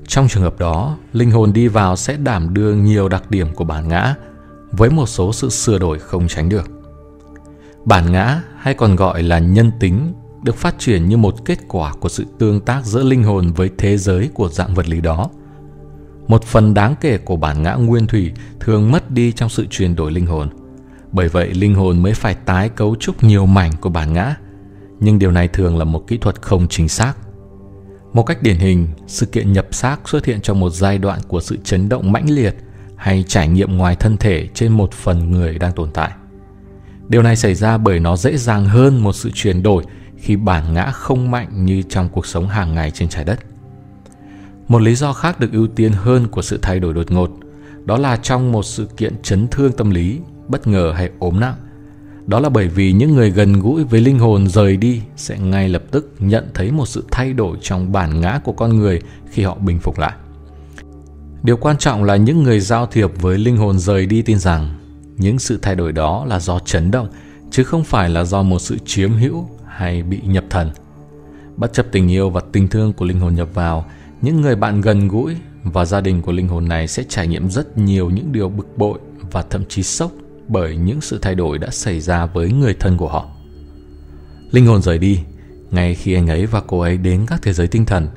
Trong 0.07 0.29
trường 0.29 0.43
hợp 0.43 0.59
đó, 0.59 0.97
linh 1.13 1.31
hồn 1.31 1.53
đi 1.53 1.69
vào 1.69 1.97
sẽ 1.97 2.17
đảm 2.17 2.55
đương 2.55 2.85
nhiều 2.85 3.09
đặc 3.09 3.31
điểm 3.31 3.55
của 3.55 3.65
bản 3.65 3.89
ngã 3.89 4.15
với 4.73 4.91
một 4.91 5.07
số 5.07 5.33
sự 5.33 5.49
sửa 5.49 5.79
đổi 5.79 5.99
không 5.99 6.29
tránh 6.29 6.49
được. 6.49 6.71
Bản 7.85 8.13
ngã 8.13 8.43
hay 8.59 8.75
còn 8.75 8.97
gọi 8.97 9.23
là 9.23 9.39
nhân 9.39 9.71
tính 9.81 10.13
được 10.43 10.57
phát 10.57 10.79
triển 10.79 11.09
như 11.09 11.17
một 11.17 11.45
kết 11.45 11.59
quả 11.69 11.93
của 11.93 12.09
sự 12.09 12.25
tương 12.39 12.61
tác 12.61 12.85
giữa 12.85 13.03
linh 13.03 13.23
hồn 13.23 13.53
với 13.53 13.71
thế 13.79 13.99
giới 13.99 14.31
của 14.35 14.49
dạng 14.49 14.75
vật 14.75 14.89
lý 14.89 15.01
đó. 15.01 15.31
Một 16.29 16.45
phần 16.45 16.75
đáng 16.75 16.95
kể 17.01 17.19
của 17.19 17.37
bản 17.37 17.63
ngã 17.63 17.75
nguyên 17.75 18.07
thủy 18.07 18.33
thường 18.61 18.91
mất 18.91 19.11
đi 19.11 19.33
trong 19.33 19.49
sự 19.49 19.67
chuyển 19.71 19.97
đổi 19.97 20.13
linh 20.13 20.27
hồn. 20.27 20.49
Bởi 21.15 21.29
vậy 21.29 21.55
linh 21.55 21.75
hồn 21.75 22.03
mới 22.03 22.15
phải 22.15 22.35
tái 22.35 22.69
cấu 22.69 22.97
trúc 22.97 23.25
nhiều 23.25 23.47
mảnh 23.47 23.73
của 23.81 23.91
bản 23.91 24.13
ngã. 24.13 24.37
Nhưng 25.01 25.19
điều 25.19 25.31
này 25.31 25.49
thường 25.49 25.79
là 25.79 25.85
một 25.85 26.07
kỹ 26.07 26.19
thuật 26.19 26.43
không 26.43 26.69
chính 26.69 26.89
xác 26.89 27.15
một 28.15 28.23
cách 28.23 28.43
điển 28.43 28.57
hình, 28.57 28.89
sự 29.07 29.27
kiện 29.27 29.53
nhập 29.53 29.67
xác 29.71 30.09
xuất 30.09 30.25
hiện 30.25 30.41
trong 30.41 30.61
một 30.61 30.71
giai 30.71 30.99
đoạn 30.99 31.21
của 31.29 31.41
sự 31.41 31.59
chấn 31.65 31.89
động 31.89 32.13
mãnh 32.13 32.31
liệt 32.31 32.57
hay 32.97 33.25
trải 33.29 33.49
nghiệm 33.49 33.77
ngoài 33.77 33.97
thân 33.97 34.17
thể 34.17 34.49
trên 34.55 34.73
một 34.73 34.93
phần 34.93 35.31
người 35.31 35.59
đang 35.59 35.73
tồn 35.73 35.91
tại. 35.91 36.11
Điều 37.09 37.23
này 37.23 37.37
xảy 37.37 37.55
ra 37.55 37.79
bởi 37.79 38.01
nó 38.01 38.17
dễ 38.17 38.37
dàng 38.37 38.67
hơn 38.67 39.03
một 39.03 39.13
sự 39.13 39.31
chuyển 39.35 39.63
đổi 39.63 39.85
khi 40.17 40.37
bản 40.37 40.75
ngã 40.75 40.91
không 40.91 41.31
mạnh 41.31 41.65
như 41.65 41.83
trong 41.83 42.09
cuộc 42.09 42.27
sống 42.27 42.49
hàng 42.49 42.75
ngày 42.75 42.91
trên 42.91 43.09
trái 43.09 43.25
đất. 43.25 43.39
Một 44.69 44.83
lý 44.83 44.95
do 44.95 45.13
khác 45.13 45.41
được 45.41 45.53
ưu 45.53 45.67
tiên 45.67 45.93
hơn 45.93 46.29
của 46.29 46.43
sự 46.43 46.59
thay 46.63 46.81
đổi 46.81 46.95
đột 46.95 47.11
ngột, 47.11 47.31
đó 47.85 47.99
là 47.99 48.17
trong 48.17 48.53
một 48.53 48.63
sự 48.63 48.89
kiện 48.97 49.23
chấn 49.23 49.49
thương 49.49 49.73
tâm 49.73 49.91
lý, 49.91 50.21
bất 50.49 50.67
ngờ 50.67 50.93
hay 50.97 51.11
ốm 51.19 51.41
nặng, 51.41 51.55
đó 52.27 52.41
là 52.41 52.49
bởi 52.49 52.69
vì 52.69 52.93
những 52.93 53.15
người 53.15 53.31
gần 53.31 53.61
gũi 53.61 53.85
với 53.85 54.01
linh 54.01 54.19
hồn 54.19 54.49
rời 54.49 54.77
đi 54.77 55.03
sẽ 55.17 55.39
ngay 55.39 55.69
lập 55.69 55.83
tức 55.91 56.15
nhận 56.19 56.51
thấy 56.55 56.73
một 56.73 56.87
sự 56.87 57.05
thay 57.11 57.33
đổi 57.33 57.57
trong 57.63 57.93
bản 57.93 58.21
ngã 58.21 58.41
của 58.45 58.53
con 58.53 58.77
người 58.77 59.01
khi 59.31 59.43
họ 59.43 59.55
bình 59.55 59.79
phục 59.79 59.99
lại. 59.99 60.13
Điều 61.43 61.57
quan 61.57 61.79
trọng 61.79 62.05
là 62.05 62.17
những 62.17 62.43
người 62.43 62.61
giao 62.61 62.87
thiệp 62.87 63.11
với 63.21 63.39
linh 63.39 63.57
hồn 63.57 63.79
rời 63.79 64.07
đi 64.07 64.23
tin 64.23 64.39
rằng 64.39 64.75
những 65.17 65.39
sự 65.39 65.59
thay 65.63 65.75
đổi 65.75 65.93
đó 65.93 66.25
là 66.29 66.41
do 66.41 66.59
chấn 66.59 66.91
động 66.91 67.09
chứ 67.51 67.65
không 67.65 67.85
phải 67.85 68.11
là 68.11 68.25
do 68.25 68.43
một 68.43 68.59
sự 68.59 68.79
chiếm 68.87 69.13
hữu 69.13 69.49
hay 69.67 70.03
bị 70.03 70.21
nhập 70.25 70.45
thần. 70.51 70.71
Bất 71.57 71.73
chấp 71.73 71.87
tình 71.93 72.11
yêu 72.11 72.31
và 72.31 72.41
tình 72.53 72.69
thương 72.69 72.93
của 72.93 73.05
linh 73.05 73.21
hồn 73.21 73.35
nhập 73.35 73.49
vào, 73.55 73.87
những 74.23 74.41
người 74.41 74.57
bạn 74.57 74.81
gần 74.81 75.09
gũi 75.09 75.37
và 75.63 75.85
gia 75.85 76.01
đình 76.01 76.23
của 76.23 76.33
linh 76.33 76.49
hồn 76.49 76.69
này 76.69 76.89
sẽ 76.89 77.05
trải 77.09 77.27
nghiệm 77.27 77.51
rất 77.51 77.79
nhiều 77.79 78.11
những 78.11 78.33
điều 78.33 78.49
bực 78.49 78.79
bội 78.79 78.99
và 79.31 79.43
thậm 79.43 79.65
chí 79.69 79.83
sốc 79.83 80.11
bởi 80.49 80.77
những 80.77 81.01
sự 81.01 81.19
thay 81.23 81.35
đổi 81.35 81.59
đã 81.59 81.71
xảy 81.71 82.01
ra 82.01 82.27
với 82.27 82.53
người 82.53 82.75
thân 82.75 82.97
của 82.97 83.09
họ. 83.09 83.29
Linh 84.51 84.67
hồn 84.67 84.83
rời 84.83 84.99
đi, 84.99 85.21
ngay 85.71 85.95
khi 85.95 86.15
anh 86.15 86.31
ấy 86.31 86.47
và 86.47 86.61
cô 86.67 86.81
ấy 86.81 86.97
đến 86.97 87.27
các 87.27 87.43
thế 87.43 87.53
giới 87.53 87.67
tinh 87.67 87.85
thần, 87.85 88.09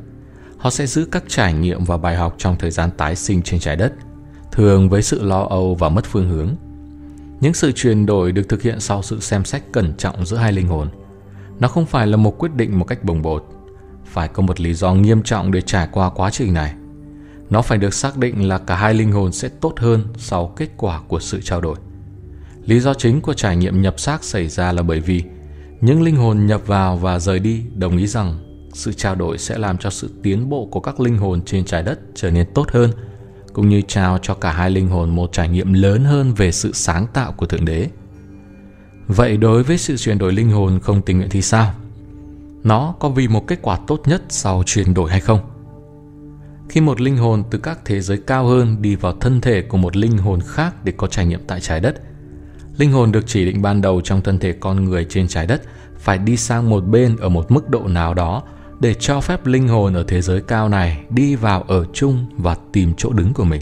họ 0.58 0.70
sẽ 0.70 0.88
giữ 0.88 1.08
các 1.12 1.24
trải 1.28 1.54
nghiệm 1.54 1.84
và 1.84 1.98
bài 1.98 2.16
học 2.16 2.36
trong 2.38 2.56
thời 2.60 2.72
gian 2.72 2.90
tái 2.98 3.16
sinh 3.16 3.42
trên 3.42 3.60
trái 3.60 3.76
đất, 3.76 3.94
thường 4.52 4.90
với 4.90 5.02
sự 5.02 5.24
lo 5.24 5.48
âu 5.50 5.76
và 5.76 5.90
mất 5.90 6.06
phương 6.06 6.30
hướng. 6.30 6.56
Những 7.42 7.54
sự 7.54 7.72
chuyển 7.72 8.06
đổi 8.06 8.32
được 8.32 8.50
thực 8.50 8.62
hiện 8.62 8.80
sau 8.80 9.04
sự 9.04 9.20
xem 9.20 9.46
xét 9.46 9.62
cẩn 9.72 9.94
trọng 9.98 10.26
giữa 10.26 10.38
hai 10.38 10.52
linh 10.52 10.68
hồn. 10.68 10.88
Nó 11.60 11.68
không 11.68 11.86
phải 11.86 12.08
là 12.08 12.18
một 12.18 12.38
quyết 12.38 12.56
định 12.56 12.80
một 12.80 12.86
cách 12.86 13.04
bồng 13.04 13.22
bột, 13.22 13.46
phải 14.06 14.28
có 14.28 14.44
một 14.44 14.60
lý 14.60 14.74
do 14.74 14.94
nghiêm 14.94 15.24
trọng 15.24 15.52
để 15.52 15.62
trải 15.62 15.88
qua 15.92 16.10
quá 16.10 16.30
trình 16.30 16.54
này. 16.54 16.74
Nó 17.50 17.62
phải 17.62 17.78
được 17.78 17.94
xác 17.94 18.18
định 18.18 18.48
là 18.48 18.58
cả 18.58 18.76
hai 18.76 18.94
linh 18.94 19.12
hồn 19.12 19.32
sẽ 19.32 19.50
tốt 19.50 19.74
hơn 19.78 20.04
sau 20.18 20.48
kết 20.48 20.70
quả 20.78 21.02
của 21.08 21.20
sự 21.20 21.42
trao 21.42 21.62
đổi. 21.62 21.76
Lý 22.68 22.80
do 22.80 22.94
chính 22.94 23.22
của 23.22 23.34
trải 23.34 23.58
nghiệm 23.58 23.82
nhập 23.82 24.00
xác 24.00 24.24
xảy 24.24 24.48
ra 24.48 24.72
là 24.72 24.82
bởi 24.82 25.00
vì 25.00 25.24
những 25.82 26.02
linh 26.02 26.16
hồn 26.16 26.46
nhập 26.46 26.62
vào 26.68 26.98
và 26.98 27.20
rời 27.20 27.40
đi 27.40 27.64
đồng 27.76 27.98
ý 27.98 28.08
rằng 28.08 28.38
sự 28.74 28.94
trao 28.94 29.16
đổi 29.16 29.38
sẽ 29.38 29.58
làm 29.58 29.78
cho 29.78 29.90
sự 29.90 30.10
tiến 30.24 30.50
bộ 30.50 30.68
của 30.72 30.80
các 30.80 31.00
linh 31.00 31.18
hồn 31.18 31.42
trên 31.46 31.66
trái 31.66 31.84
đất 31.84 32.00
trở 32.16 32.32
nên 32.32 32.48
tốt 32.54 32.72
hơn, 32.72 32.92
cũng 33.54 33.70
như 33.70 33.82
trao 33.82 34.20
cho 34.22 34.34
cả 34.34 34.52
hai 34.52 34.72
linh 34.72 34.88
hồn 34.88 35.16
một 35.16 35.32
trải 35.32 35.50
nghiệm 35.50 35.74
lớn 35.74 36.04
hơn 36.04 36.34
về 36.34 36.52
sự 36.52 36.72
sáng 36.74 37.08
tạo 37.14 37.32
của 37.32 37.46
Thượng 37.46 37.66
Đế. 37.66 37.90
Vậy 39.08 39.38
đối 39.38 39.64
với 39.64 39.78
sự 39.78 39.98
chuyển 39.98 40.18
đổi 40.18 40.34
linh 40.34 40.50
hồn 40.50 40.80
không 40.80 41.02
tình 41.02 41.18
nguyện 41.18 41.30
thì 41.30 41.42
sao? 41.42 41.74
Nó 42.64 42.96
có 43.00 43.10
vì 43.10 43.28
một 43.28 43.48
kết 43.48 43.60
quả 43.62 43.80
tốt 43.88 44.02
nhất 44.06 44.22
sau 44.30 44.64
chuyển 44.66 44.94
đổi 44.94 45.12
hay 45.12 45.20
không? 45.20 45.40
Khi 46.70 46.82
một 46.82 47.02
linh 47.02 47.18
hồn 47.18 47.44
từ 47.52 47.58
các 47.60 47.80
thế 47.86 48.02
giới 48.02 48.18
cao 48.18 48.48
hơn 48.48 48.82
đi 48.82 48.96
vào 48.96 49.14
thân 49.14 49.42
thể 49.42 49.62
của 49.62 49.78
một 49.78 49.96
linh 49.96 50.18
hồn 50.18 50.40
khác 50.46 50.86
để 50.86 50.94
có 50.98 51.08
trải 51.08 51.26
nghiệm 51.26 51.42
tại 51.48 51.60
trái 51.62 51.80
đất– 51.80 52.02
Linh 52.78 52.92
hồn 52.92 53.12
được 53.12 53.24
chỉ 53.28 53.46
định 53.46 53.62
ban 53.62 53.82
đầu 53.82 54.02
trong 54.02 54.22
thân 54.22 54.40
thể 54.40 54.54
con 54.54 54.86
người 54.86 55.06
trên 55.10 55.28
trái 55.28 55.48
đất 55.48 55.62
phải 55.98 56.18
đi 56.18 56.38
sang 56.38 56.70
một 56.70 56.82
bên 56.82 57.18
ở 57.18 57.30
một 57.30 57.52
mức 57.52 57.70
độ 57.70 57.88
nào 57.88 58.14
đó 58.14 58.44
để 58.80 58.94
cho 58.94 59.22
phép 59.22 59.46
linh 59.46 59.68
hồn 59.68 59.94
ở 59.94 60.04
thế 60.08 60.22
giới 60.22 60.42
cao 60.42 60.70
này 60.70 61.04
đi 61.10 61.36
vào 61.36 61.62
ở 61.62 61.86
chung 61.94 62.26
và 62.38 62.56
tìm 62.72 62.94
chỗ 62.98 63.14
đứng 63.14 63.34
của 63.34 63.44
mình. 63.44 63.62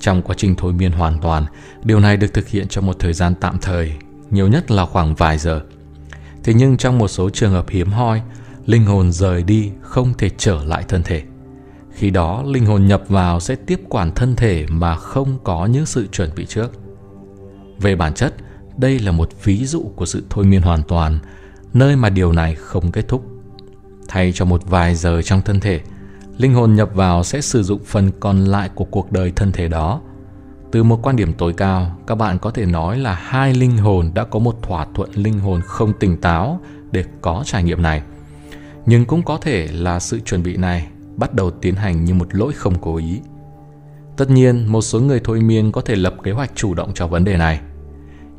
Trong 0.00 0.22
quá 0.22 0.34
trình 0.38 0.54
thôi 0.56 0.72
miên 0.72 0.92
hoàn 0.92 1.20
toàn, 1.20 1.44
điều 1.84 2.00
này 2.00 2.16
được 2.16 2.34
thực 2.34 2.48
hiện 2.48 2.68
trong 2.68 2.86
một 2.86 2.98
thời 2.98 3.12
gian 3.12 3.34
tạm 3.40 3.58
thời, 3.58 3.92
nhiều 4.30 4.48
nhất 4.48 4.70
là 4.70 4.86
khoảng 4.86 5.14
vài 5.14 5.38
giờ. 5.38 5.60
Thế 6.44 6.54
nhưng 6.54 6.76
trong 6.76 6.98
một 6.98 7.08
số 7.08 7.30
trường 7.30 7.52
hợp 7.52 7.68
hiếm 7.68 7.90
hoi, 7.90 8.22
linh 8.66 8.84
hồn 8.84 9.12
rời 9.12 9.42
đi 9.42 9.70
không 9.80 10.14
thể 10.18 10.30
trở 10.36 10.64
lại 10.64 10.84
thân 10.88 11.02
thể. 11.02 11.22
Khi 11.92 12.10
đó, 12.10 12.42
linh 12.46 12.66
hồn 12.66 12.86
nhập 12.86 13.02
vào 13.08 13.40
sẽ 13.40 13.56
tiếp 13.56 13.80
quản 13.88 14.14
thân 14.14 14.36
thể 14.36 14.66
mà 14.68 14.96
không 14.96 15.38
có 15.44 15.66
những 15.66 15.86
sự 15.86 16.06
chuẩn 16.06 16.30
bị 16.36 16.46
trước. 16.46 16.83
Về 17.78 17.96
bản 17.96 18.14
chất, 18.14 18.34
đây 18.76 18.98
là 18.98 19.12
một 19.12 19.28
ví 19.44 19.64
dụ 19.64 19.82
của 19.96 20.06
sự 20.06 20.24
thôi 20.30 20.44
miên 20.44 20.62
hoàn 20.62 20.82
toàn, 20.82 21.18
nơi 21.74 21.96
mà 21.96 22.10
điều 22.10 22.32
này 22.32 22.54
không 22.54 22.92
kết 22.92 23.08
thúc. 23.08 23.24
Thay 24.08 24.32
cho 24.32 24.44
một 24.44 24.62
vài 24.66 24.94
giờ 24.94 25.22
trong 25.22 25.42
thân 25.42 25.60
thể, 25.60 25.80
linh 26.38 26.54
hồn 26.54 26.74
nhập 26.74 26.90
vào 26.94 27.24
sẽ 27.24 27.40
sử 27.40 27.62
dụng 27.62 27.84
phần 27.84 28.10
còn 28.20 28.44
lại 28.44 28.70
của 28.74 28.84
cuộc 28.84 29.12
đời 29.12 29.32
thân 29.36 29.52
thể 29.52 29.68
đó. 29.68 30.00
Từ 30.72 30.82
một 30.82 31.00
quan 31.02 31.16
điểm 31.16 31.32
tối 31.32 31.52
cao, 31.56 31.98
các 32.06 32.14
bạn 32.14 32.38
có 32.38 32.50
thể 32.50 32.66
nói 32.66 32.98
là 32.98 33.14
hai 33.14 33.54
linh 33.54 33.78
hồn 33.78 34.10
đã 34.14 34.24
có 34.24 34.38
một 34.38 34.62
thỏa 34.62 34.86
thuận 34.94 35.10
linh 35.14 35.38
hồn 35.38 35.60
không 35.60 35.92
tỉnh 36.00 36.16
táo 36.16 36.60
để 36.92 37.04
có 37.20 37.42
trải 37.46 37.62
nghiệm 37.62 37.82
này. 37.82 38.02
Nhưng 38.86 39.04
cũng 39.04 39.22
có 39.22 39.38
thể 39.38 39.68
là 39.72 40.00
sự 40.00 40.20
chuẩn 40.20 40.42
bị 40.42 40.56
này 40.56 40.88
bắt 41.16 41.34
đầu 41.34 41.50
tiến 41.50 41.74
hành 41.74 42.04
như 42.04 42.14
một 42.14 42.34
lỗi 42.34 42.52
không 42.52 42.74
cố 42.80 42.96
ý. 42.96 43.20
Tất 44.16 44.30
nhiên, 44.30 44.66
một 44.66 44.82
số 44.82 45.00
người 45.00 45.20
thôi 45.24 45.40
miên 45.40 45.72
có 45.72 45.80
thể 45.80 45.96
lập 45.96 46.14
kế 46.22 46.32
hoạch 46.32 46.50
chủ 46.54 46.74
động 46.74 46.90
cho 46.94 47.06
vấn 47.06 47.24
đề 47.24 47.36
này. 47.36 47.60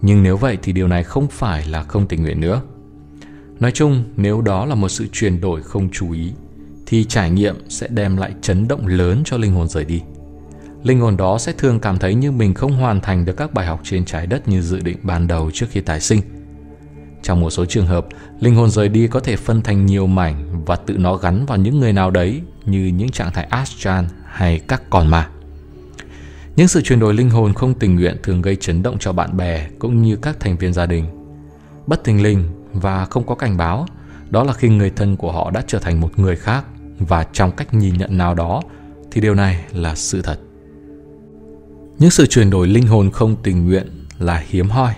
Nhưng 0.01 0.23
nếu 0.23 0.37
vậy 0.37 0.57
thì 0.61 0.71
điều 0.71 0.87
này 0.87 1.03
không 1.03 1.27
phải 1.27 1.67
là 1.67 1.83
không 1.83 2.07
tình 2.07 2.23
nguyện 2.23 2.39
nữa. 2.41 2.61
Nói 3.59 3.71
chung, 3.71 4.03
nếu 4.17 4.41
đó 4.41 4.65
là 4.65 4.75
một 4.75 4.89
sự 4.89 5.07
chuyển 5.11 5.41
đổi 5.41 5.63
không 5.63 5.89
chú 5.91 6.11
ý, 6.11 6.31
thì 6.85 7.03
trải 7.03 7.29
nghiệm 7.29 7.55
sẽ 7.69 7.87
đem 7.87 8.17
lại 8.17 8.33
chấn 8.41 8.67
động 8.67 8.87
lớn 8.87 9.21
cho 9.25 9.37
linh 9.37 9.53
hồn 9.53 9.67
rời 9.67 9.85
đi. 9.85 10.01
Linh 10.83 10.99
hồn 10.99 11.17
đó 11.17 11.37
sẽ 11.37 11.51
thường 11.51 11.79
cảm 11.79 11.97
thấy 11.97 12.15
như 12.15 12.31
mình 12.31 12.53
không 12.53 12.73
hoàn 12.73 13.01
thành 13.01 13.25
được 13.25 13.37
các 13.37 13.53
bài 13.53 13.65
học 13.65 13.79
trên 13.83 14.05
trái 14.05 14.27
đất 14.27 14.47
như 14.47 14.61
dự 14.61 14.79
định 14.79 14.97
ban 15.03 15.27
đầu 15.27 15.51
trước 15.53 15.65
khi 15.69 15.81
tái 15.81 16.01
sinh. 16.01 16.21
Trong 17.23 17.41
một 17.41 17.49
số 17.49 17.65
trường 17.65 17.87
hợp, 17.87 18.07
linh 18.39 18.55
hồn 18.55 18.69
rời 18.69 18.89
đi 18.89 19.07
có 19.07 19.19
thể 19.19 19.35
phân 19.35 19.61
thành 19.61 19.85
nhiều 19.85 20.07
mảnh 20.07 20.63
và 20.65 20.75
tự 20.75 20.97
nó 20.97 21.15
gắn 21.15 21.45
vào 21.45 21.57
những 21.57 21.79
người 21.79 21.93
nào 21.93 22.11
đấy 22.11 22.41
như 22.65 22.85
những 22.85 23.09
trạng 23.09 23.31
thái 23.31 23.45
astral 23.45 24.05
hay 24.25 24.59
các 24.59 24.89
con 24.89 25.07
ma. 25.07 25.29
Những 26.55 26.67
sự 26.67 26.81
chuyển 26.81 26.99
đổi 26.99 27.13
linh 27.13 27.29
hồn 27.29 27.53
không 27.53 27.73
tình 27.73 27.95
nguyện 27.95 28.17
thường 28.23 28.41
gây 28.41 28.55
chấn 28.55 28.83
động 28.83 28.97
cho 28.99 29.13
bạn 29.13 29.37
bè 29.37 29.67
cũng 29.79 30.01
như 30.01 30.15
các 30.15 30.39
thành 30.39 30.57
viên 30.57 30.73
gia 30.73 30.85
đình. 30.85 31.05
Bất 31.87 32.03
thình 32.03 32.23
lình 32.23 32.43
và 32.73 33.05
không 33.05 33.25
có 33.25 33.35
cảnh 33.35 33.57
báo, 33.57 33.85
đó 34.29 34.43
là 34.43 34.53
khi 34.53 34.69
người 34.69 34.89
thân 34.89 35.17
của 35.17 35.31
họ 35.31 35.51
đã 35.51 35.63
trở 35.67 35.79
thành 35.79 36.01
một 36.01 36.19
người 36.19 36.35
khác 36.35 36.65
và 36.99 37.23
trong 37.33 37.51
cách 37.51 37.73
nhìn 37.73 37.97
nhận 37.97 38.17
nào 38.17 38.35
đó 38.35 38.61
thì 39.11 39.21
điều 39.21 39.35
này 39.35 39.65
là 39.73 39.95
sự 39.95 40.21
thật. 40.21 40.39
Những 41.99 42.09
sự 42.09 42.25
chuyển 42.25 42.49
đổi 42.49 42.67
linh 42.67 42.87
hồn 42.87 43.11
không 43.11 43.35
tình 43.43 43.65
nguyện 43.65 43.87
là 44.19 44.43
hiếm 44.47 44.69
hoi, 44.69 44.93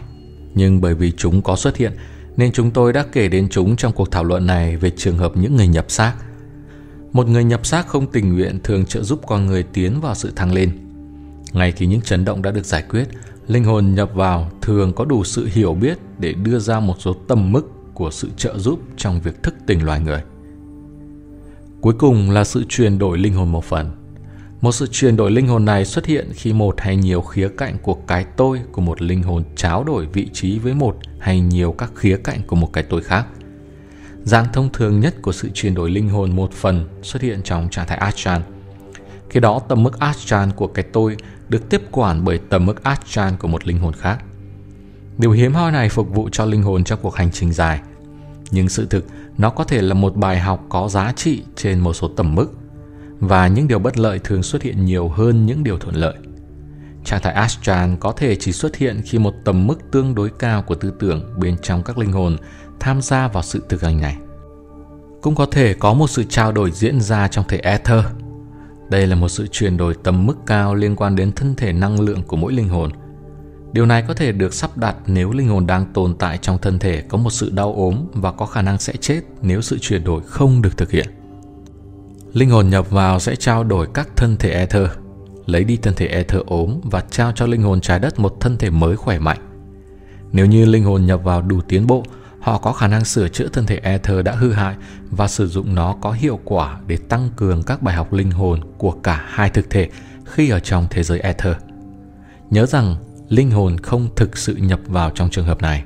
nhưng 0.54 0.82
bởi 0.82 0.94
vì 0.96 1.12
chúng 1.12 1.42
có 1.42 1.56
xuất 1.56 1.78
hiện 1.78 1.94
nên 2.38 2.52
chúng 2.52 2.72
tôi 2.72 2.94
đã 2.94 3.06
kể 3.12 3.28
đến 3.28 3.48
chúng 3.50 3.76
trong 3.76 3.94
cuộc 3.94 4.12
thảo 4.12 4.24
luận 4.24 4.48
này 4.48 4.78
về 4.78 4.92
trường 4.98 5.18
hợp 5.18 5.38
những 5.38 5.56
người 5.56 5.68
nhập 5.68 5.86
xác. 5.88 6.14
Một 7.12 7.28
người 7.28 7.44
nhập 7.44 7.66
xác 7.66 7.88
không 7.88 8.12
tình 8.12 8.34
nguyện 8.34 8.60
thường 8.64 8.86
trợ 8.86 9.04
giúp 9.04 9.22
con 9.28 9.46
người 9.46 9.64
tiến 9.64 10.02
vào 10.02 10.16
sự 10.16 10.32
thăng 10.36 10.54
lên. 10.54 10.87
Ngay 11.54 11.72
khi 11.72 11.86
những 11.86 12.02
chấn 12.02 12.26
động 12.26 12.42
đã 12.42 12.52
được 12.52 12.66
giải 12.66 12.84
quyết, 12.90 13.08
linh 13.48 13.64
hồn 13.64 13.96
nhập 13.96 14.12
vào 14.14 14.52
thường 14.62 14.94
có 14.94 15.06
đủ 15.06 15.24
sự 15.24 15.50
hiểu 15.54 15.74
biết 15.74 15.98
để 16.20 16.34
đưa 16.34 16.60
ra 16.60 16.80
một 16.80 16.96
số 17.00 17.14
tầm 17.28 17.52
mức 17.52 17.72
của 17.94 18.12
sự 18.12 18.30
trợ 18.38 18.58
giúp 18.58 18.80
trong 18.98 19.22
việc 19.22 19.44
thức 19.44 19.56
tỉnh 19.68 19.86
loài 19.86 20.00
người. 20.00 20.22
Cuối 21.82 21.94
cùng 21.94 22.32
là 22.32 22.44
sự 22.44 22.64
chuyển 22.70 22.98
đổi 22.98 23.18
linh 23.18 23.34
hồn 23.34 23.52
một 23.52 23.64
phần. 23.64 23.92
Một 24.62 24.72
sự 24.72 24.88
chuyển 24.92 25.16
đổi 25.16 25.32
linh 25.32 25.48
hồn 25.48 25.66
này 25.66 25.86
xuất 25.86 26.06
hiện 26.06 26.32
khi 26.34 26.54
một 26.54 26.82
hay 26.82 26.96
nhiều 26.96 27.22
khía 27.22 27.50
cạnh 27.58 27.78
của 27.84 27.94
cái 27.94 28.26
tôi 28.38 28.62
của 28.72 28.82
một 28.82 29.02
linh 29.02 29.24
hồn 29.24 29.44
tráo 29.56 29.84
đổi 29.84 30.06
vị 30.06 30.30
trí 30.34 30.60
với 30.60 30.74
một 30.74 30.98
hay 31.20 31.40
nhiều 31.40 31.72
các 31.78 31.92
khía 31.96 32.18
cạnh 32.24 32.42
của 32.48 32.56
một 32.56 32.74
cái 32.74 32.84
tôi 32.84 33.02
khác. 33.02 33.28
Dạng 34.24 34.46
thông 34.54 34.70
thường 34.74 35.00
nhất 35.00 35.16
của 35.22 35.32
sự 35.32 35.50
chuyển 35.54 35.74
đổi 35.74 35.92
linh 35.92 36.10
hồn 36.10 36.36
một 36.36 36.52
phần 36.52 36.86
xuất 37.02 37.22
hiện 37.22 37.42
trong 37.44 37.70
trạng 37.70 37.88
thái 37.88 37.98
Astral. 37.98 38.42
Khi 39.30 39.40
đó 39.40 39.60
tầm 39.68 39.84
mức 39.84 40.00
Astral 40.00 40.50
của 40.50 40.68
cái 40.68 40.86
tôi 40.94 41.18
được 41.50 41.70
tiếp 41.70 41.82
quản 41.92 42.24
bởi 42.24 42.40
tầm 42.50 42.66
mức 42.66 42.84
Astral 42.84 43.34
của 43.34 43.48
một 43.48 43.68
linh 43.68 43.80
hồn 43.80 43.94
khác. 43.94 44.24
Điều 45.18 45.32
hiếm 45.32 45.54
hoi 45.54 45.72
này 45.72 45.90
phục 45.90 46.10
vụ 46.10 46.30
cho 46.32 46.46
linh 46.46 46.64
hồn 46.64 46.84
trong 46.84 47.00
cuộc 47.02 47.16
hành 47.16 47.32
trình 47.32 47.54
dài. 47.54 47.82
Nhưng 48.52 48.70
sự 48.70 48.86
thực, 48.86 49.06
nó 49.38 49.50
có 49.50 49.64
thể 49.64 49.82
là 49.82 49.94
một 49.94 50.16
bài 50.16 50.40
học 50.40 50.66
có 50.70 50.90
giá 50.90 51.14
trị 51.16 51.44
trên 51.56 51.80
một 51.80 51.94
số 51.94 52.08
tầm 52.08 52.36
mức 52.36 52.48
và 53.20 53.48
những 53.48 53.68
điều 53.68 53.80
bất 53.80 53.98
lợi 53.98 54.20
thường 54.20 54.44
xuất 54.44 54.62
hiện 54.62 54.86
nhiều 54.86 55.10
hơn 55.10 55.46
những 55.46 55.64
điều 55.64 55.78
thuận 55.78 55.96
lợi. 55.96 56.16
Trạng 57.06 57.22
thái 57.22 57.34
astral 57.34 57.96
có 58.00 58.12
thể 58.12 58.36
chỉ 58.36 58.52
xuất 58.52 58.76
hiện 58.76 59.02
khi 59.06 59.18
một 59.18 59.34
tầm 59.44 59.68
mức 59.68 59.80
tương 59.92 60.16
đối 60.16 60.30
cao 60.30 60.62
của 60.62 60.76
tư 60.76 60.94
tưởng 61.00 61.34
bên 61.38 61.58
trong 61.62 61.84
các 61.84 61.98
linh 61.98 62.12
hồn 62.12 62.38
tham 62.80 63.02
gia 63.02 63.28
vào 63.28 63.44
sự 63.44 63.64
thực 63.70 63.82
hành 63.82 64.02
này. 64.02 64.18
Cũng 65.22 65.36
có 65.36 65.46
thể 65.46 65.74
có 65.74 65.94
một 65.94 66.10
sự 66.10 66.24
trao 66.24 66.52
đổi 66.52 66.72
diễn 66.72 67.02
ra 67.02 67.28
trong 67.28 67.46
thể 67.48 67.58
ether. 67.58 68.06
Đây 68.90 69.08
là 69.08 69.16
một 69.16 69.30
sự 69.30 69.48
chuyển 69.48 69.78
đổi 69.78 69.96
tầm 70.04 70.26
mức 70.26 70.38
cao 70.46 70.76
liên 70.76 70.96
quan 70.96 71.16
đến 71.16 71.32
thân 71.32 71.56
thể 71.56 71.74
năng 71.74 72.00
lượng 72.00 72.24
của 72.24 72.38
mỗi 72.38 72.54
linh 72.54 72.70
hồn. 72.70 72.92
Điều 73.72 73.86
này 73.86 74.04
có 74.08 74.14
thể 74.14 74.32
được 74.32 74.54
sắp 74.54 74.78
đặt 74.78 74.96
nếu 75.08 75.32
linh 75.32 75.48
hồn 75.48 75.68
đang 75.68 75.94
tồn 75.94 76.16
tại 76.20 76.38
trong 76.38 76.58
thân 76.58 76.80
thể 76.80 77.02
có 77.02 77.18
một 77.18 77.30
sự 77.30 77.50
đau 77.50 77.74
ốm 77.74 78.06
và 78.14 78.32
có 78.32 78.46
khả 78.46 78.62
năng 78.62 78.78
sẽ 78.78 78.94
chết 79.00 79.22
nếu 79.42 79.62
sự 79.62 79.78
chuyển 79.82 80.04
đổi 80.04 80.22
không 80.24 80.62
được 80.62 80.78
thực 80.78 80.92
hiện. 80.92 81.08
Linh 82.34 82.50
hồn 82.50 82.70
nhập 82.70 82.90
vào 82.90 83.20
sẽ 83.20 83.36
trao 83.36 83.64
đổi 83.64 83.88
các 83.94 84.10
thân 84.16 84.38
thể 84.38 84.50
ether, 84.50 84.88
lấy 85.46 85.64
đi 85.64 85.78
thân 85.78 85.94
thể 85.94 86.08
ether 86.08 86.42
ốm 86.46 86.80
và 86.84 87.00
trao 87.00 87.32
cho 87.32 87.46
linh 87.46 87.62
hồn 87.62 87.82
trái 87.82 88.00
đất 88.00 88.20
một 88.20 88.38
thân 88.40 88.58
thể 88.58 88.70
mới 88.70 88.96
khỏe 88.96 89.20
mạnh. 89.20 89.40
Nếu 90.32 90.46
như 90.46 90.66
linh 90.66 90.84
hồn 90.84 91.06
nhập 91.06 91.24
vào 91.24 91.42
đủ 91.42 91.62
tiến 91.62 91.88
bộ, 91.88 92.04
họ 92.40 92.58
có 92.58 92.74
khả 92.74 92.88
năng 92.88 93.06
sửa 93.06 93.28
chữa 93.28 93.48
thân 93.48 93.66
thể 93.66 93.80
ether 93.84 94.26
đã 94.26 94.32
hư 94.32 94.52
hại 94.52 94.76
và 95.12 95.28
sử 95.28 95.48
dụng 95.48 95.76
nó 95.76 95.96
có 96.02 96.12
hiệu 96.12 96.40
quả 96.44 96.80
để 96.88 96.98
tăng 96.98 97.30
cường 97.36 97.64
các 97.64 97.82
bài 97.82 97.96
học 97.96 98.14
linh 98.14 98.32
hồn 98.32 98.62
của 98.78 98.92
cả 98.92 99.26
hai 99.28 99.50
thực 99.50 99.70
thể 99.70 99.90
khi 100.26 100.50
ở 100.50 100.60
trong 100.60 100.88
thế 100.90 101.04
giới 101.04 101.20
ether. 101.20 101.56
Nhớ 102.50 102.66
rằng 102.66 102.96
linh 103.30 103.52
hồn 103.52 103.78
không 103.78 104.10
thực 104.16 104.38
sự 104.38 104.56
nhập 104.56 104.80
vào 104.88 105.10
trong 105.10 105.30
trường 105.30 105.46
hợp 105.46 105.62
này, 105.62 105.84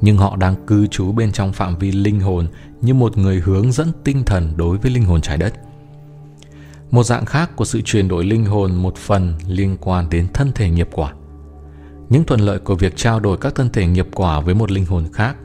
nhưng 0.00 0.16
họ 0.16 0.36
đang 0.36 0.66
cư 0.66 0.86
trú 0.86 1.12
bên 1.12 1.32
trong 1.32 1.52
phạm 1.52 1.78
vi 1.78 1.92
linh 1.92 2.20
hồn 2.20 2.46
như 2.80 2.94
một 2.94 3.18
người 3.18 3.40
hướng 3.40 3.72
dẫn 3.72 3.92
tinh 4.04 4.24
thần 4.24 4.52
đối 4.56 4.78
với 4.78 4.90
linh 4.90 5.04
hồn 5.04 5.20
trái 5.20 5.36
đất. 5.36 5.54
Một 6.90 7.02
dạng 7.02 7.26
khác 7.26 7.56
của 7.56 7.64
sự 7.64 7.80
chuyển 7.84 8.08
đổi 8.08 8.24
linh 8.24 8.44
hồn 8.44 8.74
một 8.74 8.96
phần 8.96 9.34
liên 9.48 9.76
quan 9.80 10.10
đến 10.10 10.26
thân 10.32 10.52
thể 10.54 10.70
nghiệp 10.70 10.88
quả. 10.92 11.12
Những 12.08 12.24
thuận 12.24 12.40
lợi 12.40 12.58
của 12.58 12.74
việc 12.74 12.96
trao 12.96 13.20
đổi 13.20 13.38
các 13.38 13.54
thân 13.54 13.70
thể 13.70 13.86
nghiệp 13.86 14.06
quả 14.14 14.40
với 14.40 14.54
một 14.54 14.70
linh 14.70 14.86
hồn 14.86 15.04
khác 15.12 15.36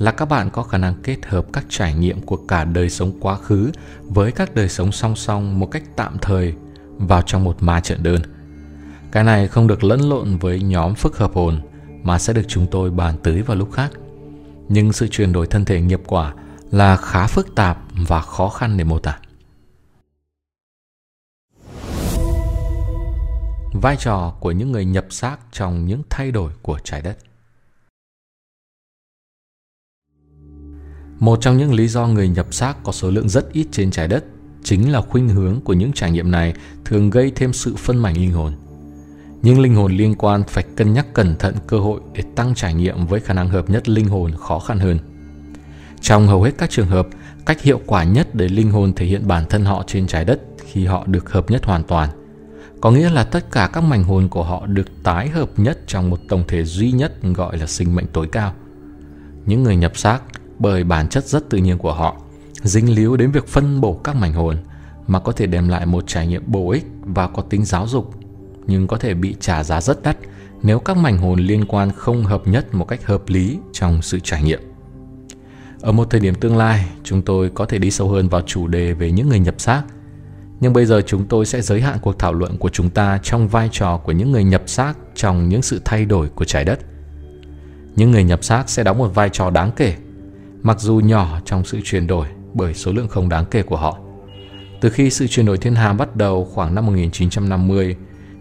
là 0.00 0.10
các 0.12 0.24
bạn 0.24 0.50
có 0.50 0.62
khả 0.62 0.78
năng 0.78 0.94
kết 1.02 1.26
hợp 1.26 1.46
các 1.52 1.64
trải 1.68 1.94
nghiệm 1.94 2.20
của 2.20 2.36
cả 2.36 2.64
đời 2.64 2.90
sống 2.90 3.12
quá 3.20 3.36
khứ 3.36 3.72
với 4.02 4.32
các 4.32 4.54
đời 4.54 4.68
sống 4.68 4.92
song 4.92 5.16
song 5.16 5.58
một 5.58 5.66
cách 5.66 5.82
tạm 5.96 6.18
thời 6.22 6.54
vào 6.96 7.22
trong 7.22 7.44
một 7.44 7.62
ma 7.62 7.80
trận 7.80 8.02
đơn. 8.02 8.22
Cái 9.12 9.24
này 9.24 9.48
không 9.48 9.66
được 9.66 9.84
lẫn 9.84 10.00
lộn 10.00 10.36
với 10.36 10.60
nhóm 10.60 10.94
phức 10.94 11.16
hợp 11.16 11.34
hồn 11.34 11.60
mà 12.02 12.18
sẽ 12.18 12.32
được 12.32 12.42
chúng 12.48 12.66
tôi 12.70 12.90
bàn 12.90 13.14
tới 13.22 13.42
vào 13.42 13.56
lúc 13.56 13.72
khác. 13.72 13.90
Nhưng 14.68 14.92
sự 14.92 15.08
chuyển 15.08 15.32
đổi 15.32 15.46
thân 15.46 15.64
thể 15.64 15.80
nghiệp 15.80 16.00
quả 16.06 16.34
là 16.70 16.96
khá 16.96 17.26
phức 17.26 17.54
tạp 17.54 17.78
và 18.08 18.20
khó 18.20 18.48
khăn 18.48 18.76
để 18.76 18.84
mô 18.84 18.98
tả. 18.98 19.18
vai 23.82 23.96
trò 23.96 24.34
của 24.40 24.50
những 24.50 24.72
người 24.72 24.84
nhập 24.84 25.06
xác 25.10 25.36
trong 25.52 25.86
những 25.86 26.02
thay 26.10 26.30
đổi 26.30 26.52
của 26.62 26.78
trái 26.84 27.02
đất. 27.02 27.16
Một 31.20 31.40
trong 31.40 31.56
những 31.56 31.74
lý 31.74 31.88
do 31.88 32.06
người 32.06 32.28
nhập 32.28 32.54
xác 32.54 32.82
có 32.82 32.92
số 32.92 33.10
lượng 33.10 33.28
rất 33.28 33.52
ít 33.52 33.66
trên 33.72 33.90
trái 33.90 34.08
đất 34.08 34.24
chính 34.62 34.92
là 34.92 35.00
khuynh 35.00 35.28
hướng 35.28 35.60
của 35.60 35.72
những 35.72 35.92
trải 35.92 36.10
nghiệm 36.10 36.30
này 36.30 36.54
thường 36.84 37.10
gây 37.10 37.32
thêm 37.36 37.52
sự 37.52 37.76
phân 37.76 37.98
mảnh 37.98 38.16
linh 38.16 38.32
hồn. 38.32 38.52
Nhưng 39.42 39.60
linh 39.60 39.74
hồn 39.74 39.92
liên 39.92 40.14
quan 40.14 40.42
phải 40.48 40.64
cân 40.76 40.92
nhắc 40.92 41.14
cẩn 41.14 41.36
thận 41.36 41.54
cơ 41.66 41.78
hội 41.78 42.00
để 42.14 42.22
tăng 42.36 42.54
trải 42.54 42.74
nghiệm 42.74 43.06
với 43.06 43.20
khả 43.20 43.34
năng 43.34 43.48
hợp 43.48 43.70
nhất 43.70 43.88
linh 43.88 44.08
hồn 44.08 44.32
khó 44.38 44.58
khăn 44.58 44.78
hơn. 44.78 44.98
Trong 46.00 46.26
hầu 46.26 46.42
hết 46.42 46.52
các 46.58 46.70
trường 46.70 46.88
hợp, 46.88 47.08
cách 47.46 47.62
hiệu 47.62 47.80
quả 47.86 48.04
nhất 48.04 48.34
để 48.34 48.48
linh 48.48 48.70
hồn 48.70 48.92
thể 48.92 49.06
hiện 49.06 49.28
bản 49.28 49.44
thân 49.50 49.64
họ 49.64 49.84
trên 49.86 50.06
trái 50.06 50.24
đất 50.24 50.40
khi 50.72 50.86
họ 50.86 51.04
được 51.06 51.32
hợp 51.32 51.50
nhất 51.50 51.64
hoàn 51.64 51.82
toàn 51.82 52.10
có 52.80 52.90
nghĩa 52.90 53.10
là 53.10 53.24
tất 53.24 53.50
cả 53.50 53.70
các 53.72 53.80
mảnh 53.80 54.04
hồn 54.04 54.28
của 54.28 54.42
họ 54.42 54.66
được 54.66 55.02
tái 55.02 55.28
hợp 55.28 55.50
nhất 55.56 55.78
trong 55.86 56.10
một 56.10 56.20
tổng 56.28 56.44
thể 56.48 56.64
duy 56.64 56.92
nhất 56.92 57.12
gọi 57.22 57.58
là 57.58 57.66
sinh 57.66 57.94
mệnh 57.94 58.06
tối 58.06 58.28
cao. 58.32 58.54
Những 59.46 59.62
người 59.62 59.76
nhập 59.76 59.96
xác 59.96 60.20
bởi 60.60 60.84
bản 60.84 61.08
chất 61.08 61.26
rất 61.26 61.50
tự 61.50 61.58
nhiên 61.58 61.78
của 61.78 61.94
họ, 61.94 62.16
dính 62.62 62.94
líu 62.94 63.16
đến 63.16 63.30
việc 63.30 63.46
phân 63.46 63.80
bổ 63.80 63.94
các 64.04 64.16
mảnh 64.16 64.32
hồn 64.32 64.56
mà 65.06 65.20
có 65.20 65.32
thể 65.32 65.46
đem 65.46 65.68
lại 65.68 65.86
một 65.86 66.04
trải 66.06 66.26
nghiệm 66.26 66.42
bổ 66.46 66.70
ích 66.70 66.84
và 67.00 67.28
có 67.28 67.42
tính 67.42 67.64
giáo 67.64 67.86
dục, 67.86 68.14
nhưng 68.66 68.86
có 68.86 68.96
thể 68.96 69.14
bị 69.14 69.36
trả 69.40 69.64
giá 69.64 69.80
rất 69.80 70.02
đắt 70.02 70.16
nếu 70.62 70.78
các 70.78 70.96
mảnh 70.96 71.18
hồn 71.18 71.40
liên 71.40 71.64
quan 71.64 71.90
không 71.96 72.24
hợp 72.24 72.48
nhất 72.48 72.74
một 72.74 72.84
cách 72.84 73.06
hợp 73.06 73.22
lý 73.26 73.58
trong 73.72 74.02
sự 74.02 74.18
trải 74.20 74.42
nghiệm. 74.42 74.60
Ở 75.80 75.92
một 75.92 76.10
thời 76.10 76.20
điểm 76.20 76.34
tương 76.34 76.56
lai, 76.56 76.86
chúng 77.04 77.22
tôi 77.22 77.50
có 77.54 77.66
thể 77.66 77.78
đi 77.78 77.90
sâu 77.90 78.08
hơn 78.08 78.28
vào 78.28 78.40
chủ 78.40 78.66
đề 78.66 78.92
về 78.92 79.12
những 79.12 79.28
người 79.28 79.38
nhập 79.38 79.54
xác– 79.58 79.82
nhưng 80.60 80.72
bây 80.72 80.86
giờ 80.86 81.02
chúng 81.06 81.26
tôi 81.26 81.46
sẽ 81.46 81.62
giới 81.62 81.80
hạn 81.80 81.98
cuộc 82.02 82.18
thảo 82.18 82.32
luận 82.32 82.58
của 82.58 82.68
chúng 82.68 82.90
ta 82.90 83.18
trong 83.22 83.48
vai 83.48 83.68
trò 83.72 83.96
của 83.96 84.12
những 84.12 84.32
người 84.32 84.44
nhập 84.44 84.62
xác 84.66 84.94
trong 85.14 85.48
những 85.48 85.62
sự 85.62 85.80
thay 85.84 86.04
đổi 86.04 86.28
của 86.28 86.44
trái 86.44 86.64
đất. 86.64 86.80
Những 87.96 88.10
người 88.10 88.24
nhập 88.24 88.44
xác 88.44 88.68
sẽ 88.68 88.84
đóng 88.84 88.98
một 88.98 89.14
vai 89.14 89.28
trò 89.32 89.50
đáng 89.50 89.70
kể, 89.76 89.94
mặc 90.62 90.80
dù 90.80 91.00
nhỏ 91.04 91.40
trong 91.44 91.64
sự 91.64 91.80
chuyển 91.84 92.06
đổi 92.06 92.26
bởi 92.54 92.74
số 92.74 92.92
lượng 92.92 93.08
không 93.08 93.28
đáng 93.28 93.44
kể 93.50 93.62
của 93.62 93.76
họ. 93.76 93.98
Từ 94.80 94.90
khi 94.90 95.10
sự 95.10 95.26
chuyển 95.26 95.46
đổi 95.46 95.58
thiên 95.58 95.74
hà 95.74 95.92
bắt 95.92 96.16
đầu 96.16 96.44
khoảng 96.44 96.74
năm 96.74 96.86
1950, 96.86 97.96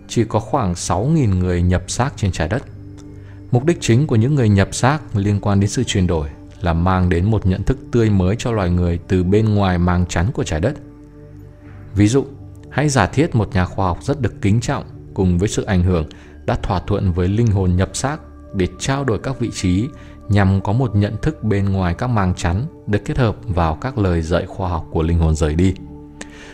chỉ 0.08 0.24
có 0.24 0.40
khoảng 0.40 0.74
6.000 0.74 1.40
người 1.40 1.62
nhập 1.62 1.84
xác 1.88 2.14
trên 2.16 2.32
trái 2.32 2.48
đất. 2.48 2.64
Mục 3.52 3.66
đích 3.66 3.78
chính 3.82 4.08
của 4.08 4.16
những 4.16 4.36
người 4.36 4.50
nhập 4.50 4.70
xác 4.72 5.16
liên 5.16 5.40
quan 5.40 5.60
đến 5.60 5.70
sự 5.70 5.84
chuyển 5.84 6.08
đổi 6.08 6.30
là 6.62 6.74
mang 6.74 7.10
đến 7.10 7.26
một 7.26 7.46
nhận 7.46 7.64
thức 7.64 7.78
tươi 7.92 8.10
mới 8.10 8.36
cho 8.40 8.52
loài 8.52 8.70
người 8.70 9.00
từ 9.08 9.24
bên 9.24 9.56
ngoài 9.56 9.78
màng 9.78 10.06
chắn 10.06 10.32
của 10.34 10.44
trái 10.44 10.60
đất– 10.60 10.74
Ví 11.96 12.08
dụ, 12.08 12.26
hãy 12.70 12.90
giả 12.90 13.06
thiết 13.06 13.36
một 13.36 13.50
nhà 13.54 13.66
khoa 13.66 13.88
học 13.88 14.04
rất 14.04 14.22
được 14.22 14.42
kính 14.42 14.60
trọng 14.60 14.84
cùng 15.14 15.38
với 15.38 15.50
sự 15.50 15.64
ảnh 15.64 15.84
hưởng 15.84 16.06
đã 16.46 16.56
thỏa 16.56 16.80
thuận 16.80 17.12
với 17.12 17.28
linh 17.28 17.48
hồn 17.48 17.76
nhập 17.76 17.90
xác 17.94 18.18
để 18.54 18.68
trao 18.80 19.04
đổi 19.04 19.20
các 19.20 19.40
vị 19.40 19.50
trí 19.54 19.88
nhằm 20.30 20.62
có 20.62 20.74
một 20.74 20.96
nhận 20.96 21.16
thức 21.22 21.44
bên 21.44 21.70
ngoài 21.70 21.94
các 21.94 22.08
màng 22.08 22.34
chắn 22.36 22.66
được 22.88 23.00
kết 23.06 23.18
hợp 23.18 23.36
vào 23.48 23.76
các 23.76 23.98
lời 23.98 24.22
dạy 24.22 24.46
khoa 24.46 24.70
học 24.70 24.88
của 24.92 25.04
linh 25.04 25.20
hồn 25.20 25.36
rời 25.36 25.56
đi. 25.56 25.74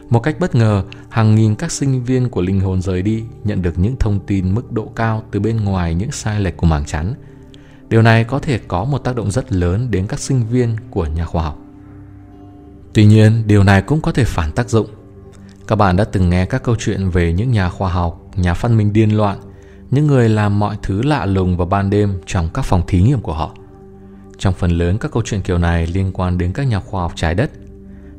Một 0.10 0.20
cách 0.20 0.40
bất 0.40 0.56
ngờ, 0.56 0.84
hàng 1.10 1.36
nghìn 1.36 1.56
các 1.56 1.72
sinh 1.72 2.04
viên 2.04 2.30
của 2.30 2.42
linh 2.42 2.60
hồn 2.60 2.82
rời 2.82 3.02
đi 3.02 3.24
nhận 3.44 3.62
được 3.62 3.80
những 3.80 3.96
thông 4.00 4.20
tin 4.20 4.56
mức 4.56 4.72
độ 4.72 4.92
cao 4.96 5.24
từ 5.32 5.40
bên 5.40 5.64
ngoài 5.64 5.96
những 5.96 6.12
sai 6.12 6.40
lệch 6.40 6.58
của 6.58 6.68
màng 6.68 6.86
chắn. 6.86 7.14
Điều 7.90 8.02
này 8.02 8.24
có 8.24 8.40
thể 8.40 8.60
có 8.68 8.84
một 8.84 8.98
tác 8.98 9.16
động 9.16 9.32
rất 9.32 9.54
lớn 9.54 9.92
đến 9.92 10.08
các 10.08 10.20
sinh 10.20 10.46
viên 10.48 10.76
của 10.90 11.06
nhà 11.06 11.26
khoa 11.26 11.44
học. 11.44 11.58
Tuy 12.94 13.06
nhiên, 13.06 13.44
điều 13.48 13.64
này 13.64 13.82
cũng 13.82 14.02
có 14.02 14.12
thể 14.12 14.24
phản 14.24 14.52
tác 14.52 14.70
dụng 14.70 14.88
các 15.68 15.76
bạn 15.76 15.96
đã 15.96 16.04
từng 16.04 16.30
nghe 16.30 16.46
các 16.46 16.64
câu 16.64 16.76
chuyện 16.80 17.10
về 17.10 17.34
những 17.34 17.52
nhà 17.52 17.70
khoa 17.70 17.90
học, 17.90 18.22
nhà 18.36 18.54
phát 18.54 18.72
minh 18.72 18.94
điên 18.94 19.18
loạn, 19.18 19.40
những 19.92 20.08
người 20.08 20.30
làm 20.30 20.60
mọi 20.60 20.78
thứ 20.84 21.02
lạ 21.02 21.26
lùng 21.26 21.58
vào 21.58 21.68
ban 21.68 21.90
đêm 21.90 22.22
trong 22.26 22.50
các 22.54 22.62
phòng 22.62 22.82
thí 22.88 23.02
nghiệm 23.02 23.22
của 23.22 23.34
họ. 23.34 23.54
Trong 24.38 24.54
phần 24.54 24.72
lớn 24.72 24.98
các 24.98 25.12
câu 25.12 25.24
chuyện 25.26 25.42
kiểu 25.42 25.58
này 25.58 25.88
liên 25.88 26.12
quan 26.14 26.38
đến 26.38 26.54
các 26.54 26.64
nhà 26.64 26.80
khoa 26.80 27.02
học 27.02 27.12
trái 27.16 27.36
đất. 27.36 27.52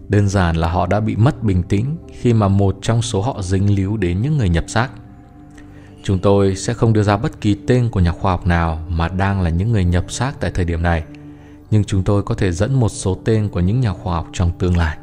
Đơn 0.09 0.29
giản 0.29 0.57
là 0.57 0.69
họ 0.69 0.87
đã 0.87 1.01
bị 1.01 1.17
mất 1.17 1.43
bình 1.43 1.63
tĩnh 1.63 1.97
khi 2.21 2.33
mà 2.33 2.49
một 2.49 2.79
trong 2.83 3.03
số 3.03 3.23
họ 3.23 3.43
dính 3.43 3.75
líu 3.75 3.97
đến 3.97 4.23
những 4.23 4.39
người 4.39 4.49
nhập 4.49 4.65
xác. 4.69 4.89
Chúng 6.03 6.19
tôi 6.19 6.57
sẽ 6.57 6.75
không 6.75 6.93
đưa 6.93 7.03
ra 7.03 7.17
bất 7.17 7.41
kỳ 7.41 7.57
tên 7.67 7.89
của 7.89 8.01
nhà 8.01 8.13
khoa 8.13 8.33
học 8.33 8.47
nào 8.47 8.87
mà 8.89 9.09
đang 9.09 9.41
là 9.41 9.51
những 9.51 9.73
người 9.73 9.85
nhập 9.85 10.13
xác 10.13 10.41
tại 10.41 10.51
thời 10.51 10.65
điểm 10.65 10.83
này, 10.83 11.05
nhưng 11.71 11.85
chúng 11.85 12.03
tôi 12.03 12.23
có 12.23 12.35
thể 12.35 12.53
dẫn 12.53 12.81
một 12.81 12.89
số 12.89 13.19
tên 13.25 13.49
của 13.49 13.61
những 13.61 13.81
nhà 13.81 13.93
khoa 13.93 14.15
học 14.15 14.29
trong 14.33 14.53
tương 14.59 14.77
lai. 14.77 14.99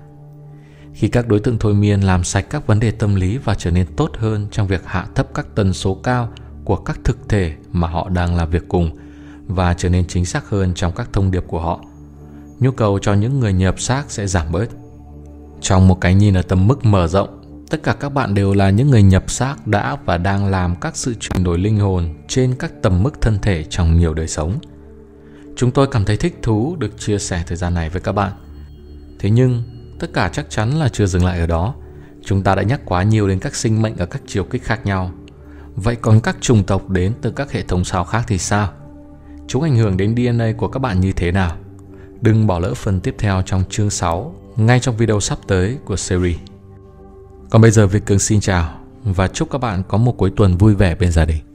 Khi 0.93 1.07
các 1.07 1.27
đối 1.27 1.39
tượng 1.39 1.57
thôi 1.59 1.73
miên 1.73 2.01
làm 2.01 2.23
sạch 2.23 2.45
các 2.49 2.67
vấn 2.67 2.79
đề 2.79 2.91
tâm 2.91 3.15
lý 3.15 3.37
và 3.37 3.55
trở 3.55 3.71
nên 3.71 3.85
tốt 3.95 4.11
hơn 4.17 4.47
trong 4.51 4.67
việc 4.67 4.81
hạ 4.85 5.05
thấp 5.15 5.27
các 5.33 5.47
tần 5.55 5.73
số 5.73 5.95
cao 5.95 6.29
của 6.63 6.75
các 6.75 6.99
thực 7.03 7.29
thể 7.29 7.53
mà 7.71 7.87
họ 7.87 8.09
đang 8.09 8.35
làm 8.35 8.49
việc 8.49 8.63
cùng 8.67 8.97
và 9.47 9.73
trở 9.73 9.89
nên 9.89 10.07
chính 10.07 10.25
xác 10.25 10.49
hơn 10.49 10.73
trong 10.75 10.91
các 10.95 11.09
thông 11.13 11.31
điệp 11.31 11.43
của 11.47 11.59
họ, 11.59 11.79
nhu 12.59 12.71
cầu 12.71 12.99
cho 12.99 13.13
những 13.13 13.39
người 13.39 13.53
nhập 13.53 13.79
xác 13.79 14.11
sẽ 14.11 14.27
giảm 14.27 14.51
bớt. 14.51 14.67
Trong 15.61 15.87
một 15.87 16.01
cái 16.01 16.15
nhìn 16.15 16.33
ở 16.33 16.41
tầm 16.41 16.67
mức 16.67 16.85
mở 16.85 17.07
rộng, 17.07 17.65
tất 17.69 17.83
cả 17.83 17.93
các 17.93 18.09
bạn 18.09 18.33
đều 18.33 18.53
là 18.53 18.69
những 18.69 18.89
người 18.89 19.03
nhập 19.03 19.31
xác 19.31 19.67
đã 19.67 19.97
và 20.05 20.17
đang 20.17 20.45
làm 20.45 20.75
các 20.75 20.95
sự 20.97 21.13
chuyển 21.19 21.43
đổi 21.43 21.57
linh 21.57 21.79
hồn 21.79 22.09
trên 22.27 22.55
các 22.55 22.73
tầm 22.81 23.03
mức 23.03 23.21
thân 23.21 23.39
thể 23.41 23.63
trong 23.63 23.99
nhiều 23.99 24.13
đời 24.13 24.27
sống. 24.27 24.59
Chúng 25.55 25.71
tôi 25.71 25.87
cảm 25.87 26.05
thấy 26.05 26.17
thích 26.17 26.39
thú 26.41 26.75
được 26.79 26.99
chia 26.99 27.19
sẻ 27.19 27.43
thời 27.47 27.57
gian 27.57 27.73
này 27.73 27.89
với 27.89 28.01
các 28.01 28.11
bạn. 28.11 28.31
Thế 29.19 29.29
nhưng, 29.29 29.63
tất 29.99 30.13
cả 30.13 30.29
chắc 30.33 30.49
chắn 30.49 30.71
là 30.79 30.89
chưa 30.89 31.05
dừng 31.05 31.25
lại 31.25 31.39
ở 31.39 31.47
đó. 31.47 31.75
Chúng 32.25 32.43
ta 32.43 32.55
đã 32.55 32.61
nhắc 32.61 32.81
quá 32.85 33.03
nhiều 33.03 33.27
đến 33.27 33.39
các 33.39 33.55
sinh 33.55 33.81
mệnh 33.81 33.97
ở 33.97 34.05
các 34.05 34.21
chiều 34.27 34.43
kích 34.43 34.63
khác 34.63 34.85
nhau. 34.85 35.11
Vậy 35.75 35.95
còn 35.95 36.19
các 36.19 36.37
chủng 36.41 36.63
tộc 36.63 36.89
đến 36.89 37.13
từ 37.21 37.31
các 37.31 37.51
hệ 37.51 37.61
thống 37.61 37.83
sao 37.83 38.03
khác 38.03 38.23
thì 38.27 38.37
sao? 38.37 38.69
Chúng 39.47 39.63
ảnh 39.63 39.75
hưởng 39.75 39.97
đến 39.97 40.15
DNA 40.15 40.51
của 40.57 40.67
các 40.67 40.79
bạn 40.79 40.99
như 40.99 41.11
thế 41.11 41.31
nào? 41.31 41.57
Đừng 42.21 42.47
bỏ 42.47 42.59
lỡ 42.59 42.73
phần 42.73 42.99
tiếp 42.99 43.15
theo 43.17 43.41
trong 43.45 43.63
chương 43.69 43.89
6 43.89 44.35
ngay 44.55 44.79
trong 44.79 44.97
video 44.97 45.19
sắp 45.19 45.37
tới 45.47 45.77
của 45.85 45.95
series. 45.95 46.37
Còn 47.49 47.61
bây 47.61 47.71
giờ, 47.71 47.87
Việt 47.87 48.05
Cường 48.05 48.19
xin 48.19 48.39
chào 48.39 48.79
và 49.03 49.27
chúc 49.27 49.51
các 49.51 49.57
bạn 49.57 49.83
có 49.87 49.97
một 49.97 50.17
cuối 50.17 50.31
tuần 50.35 50.57
vui 50.57 50.75
vẻ 50.75 50.95
bên 50.95 51.11
gia 51.11 51.25
đình. 51.25 51.52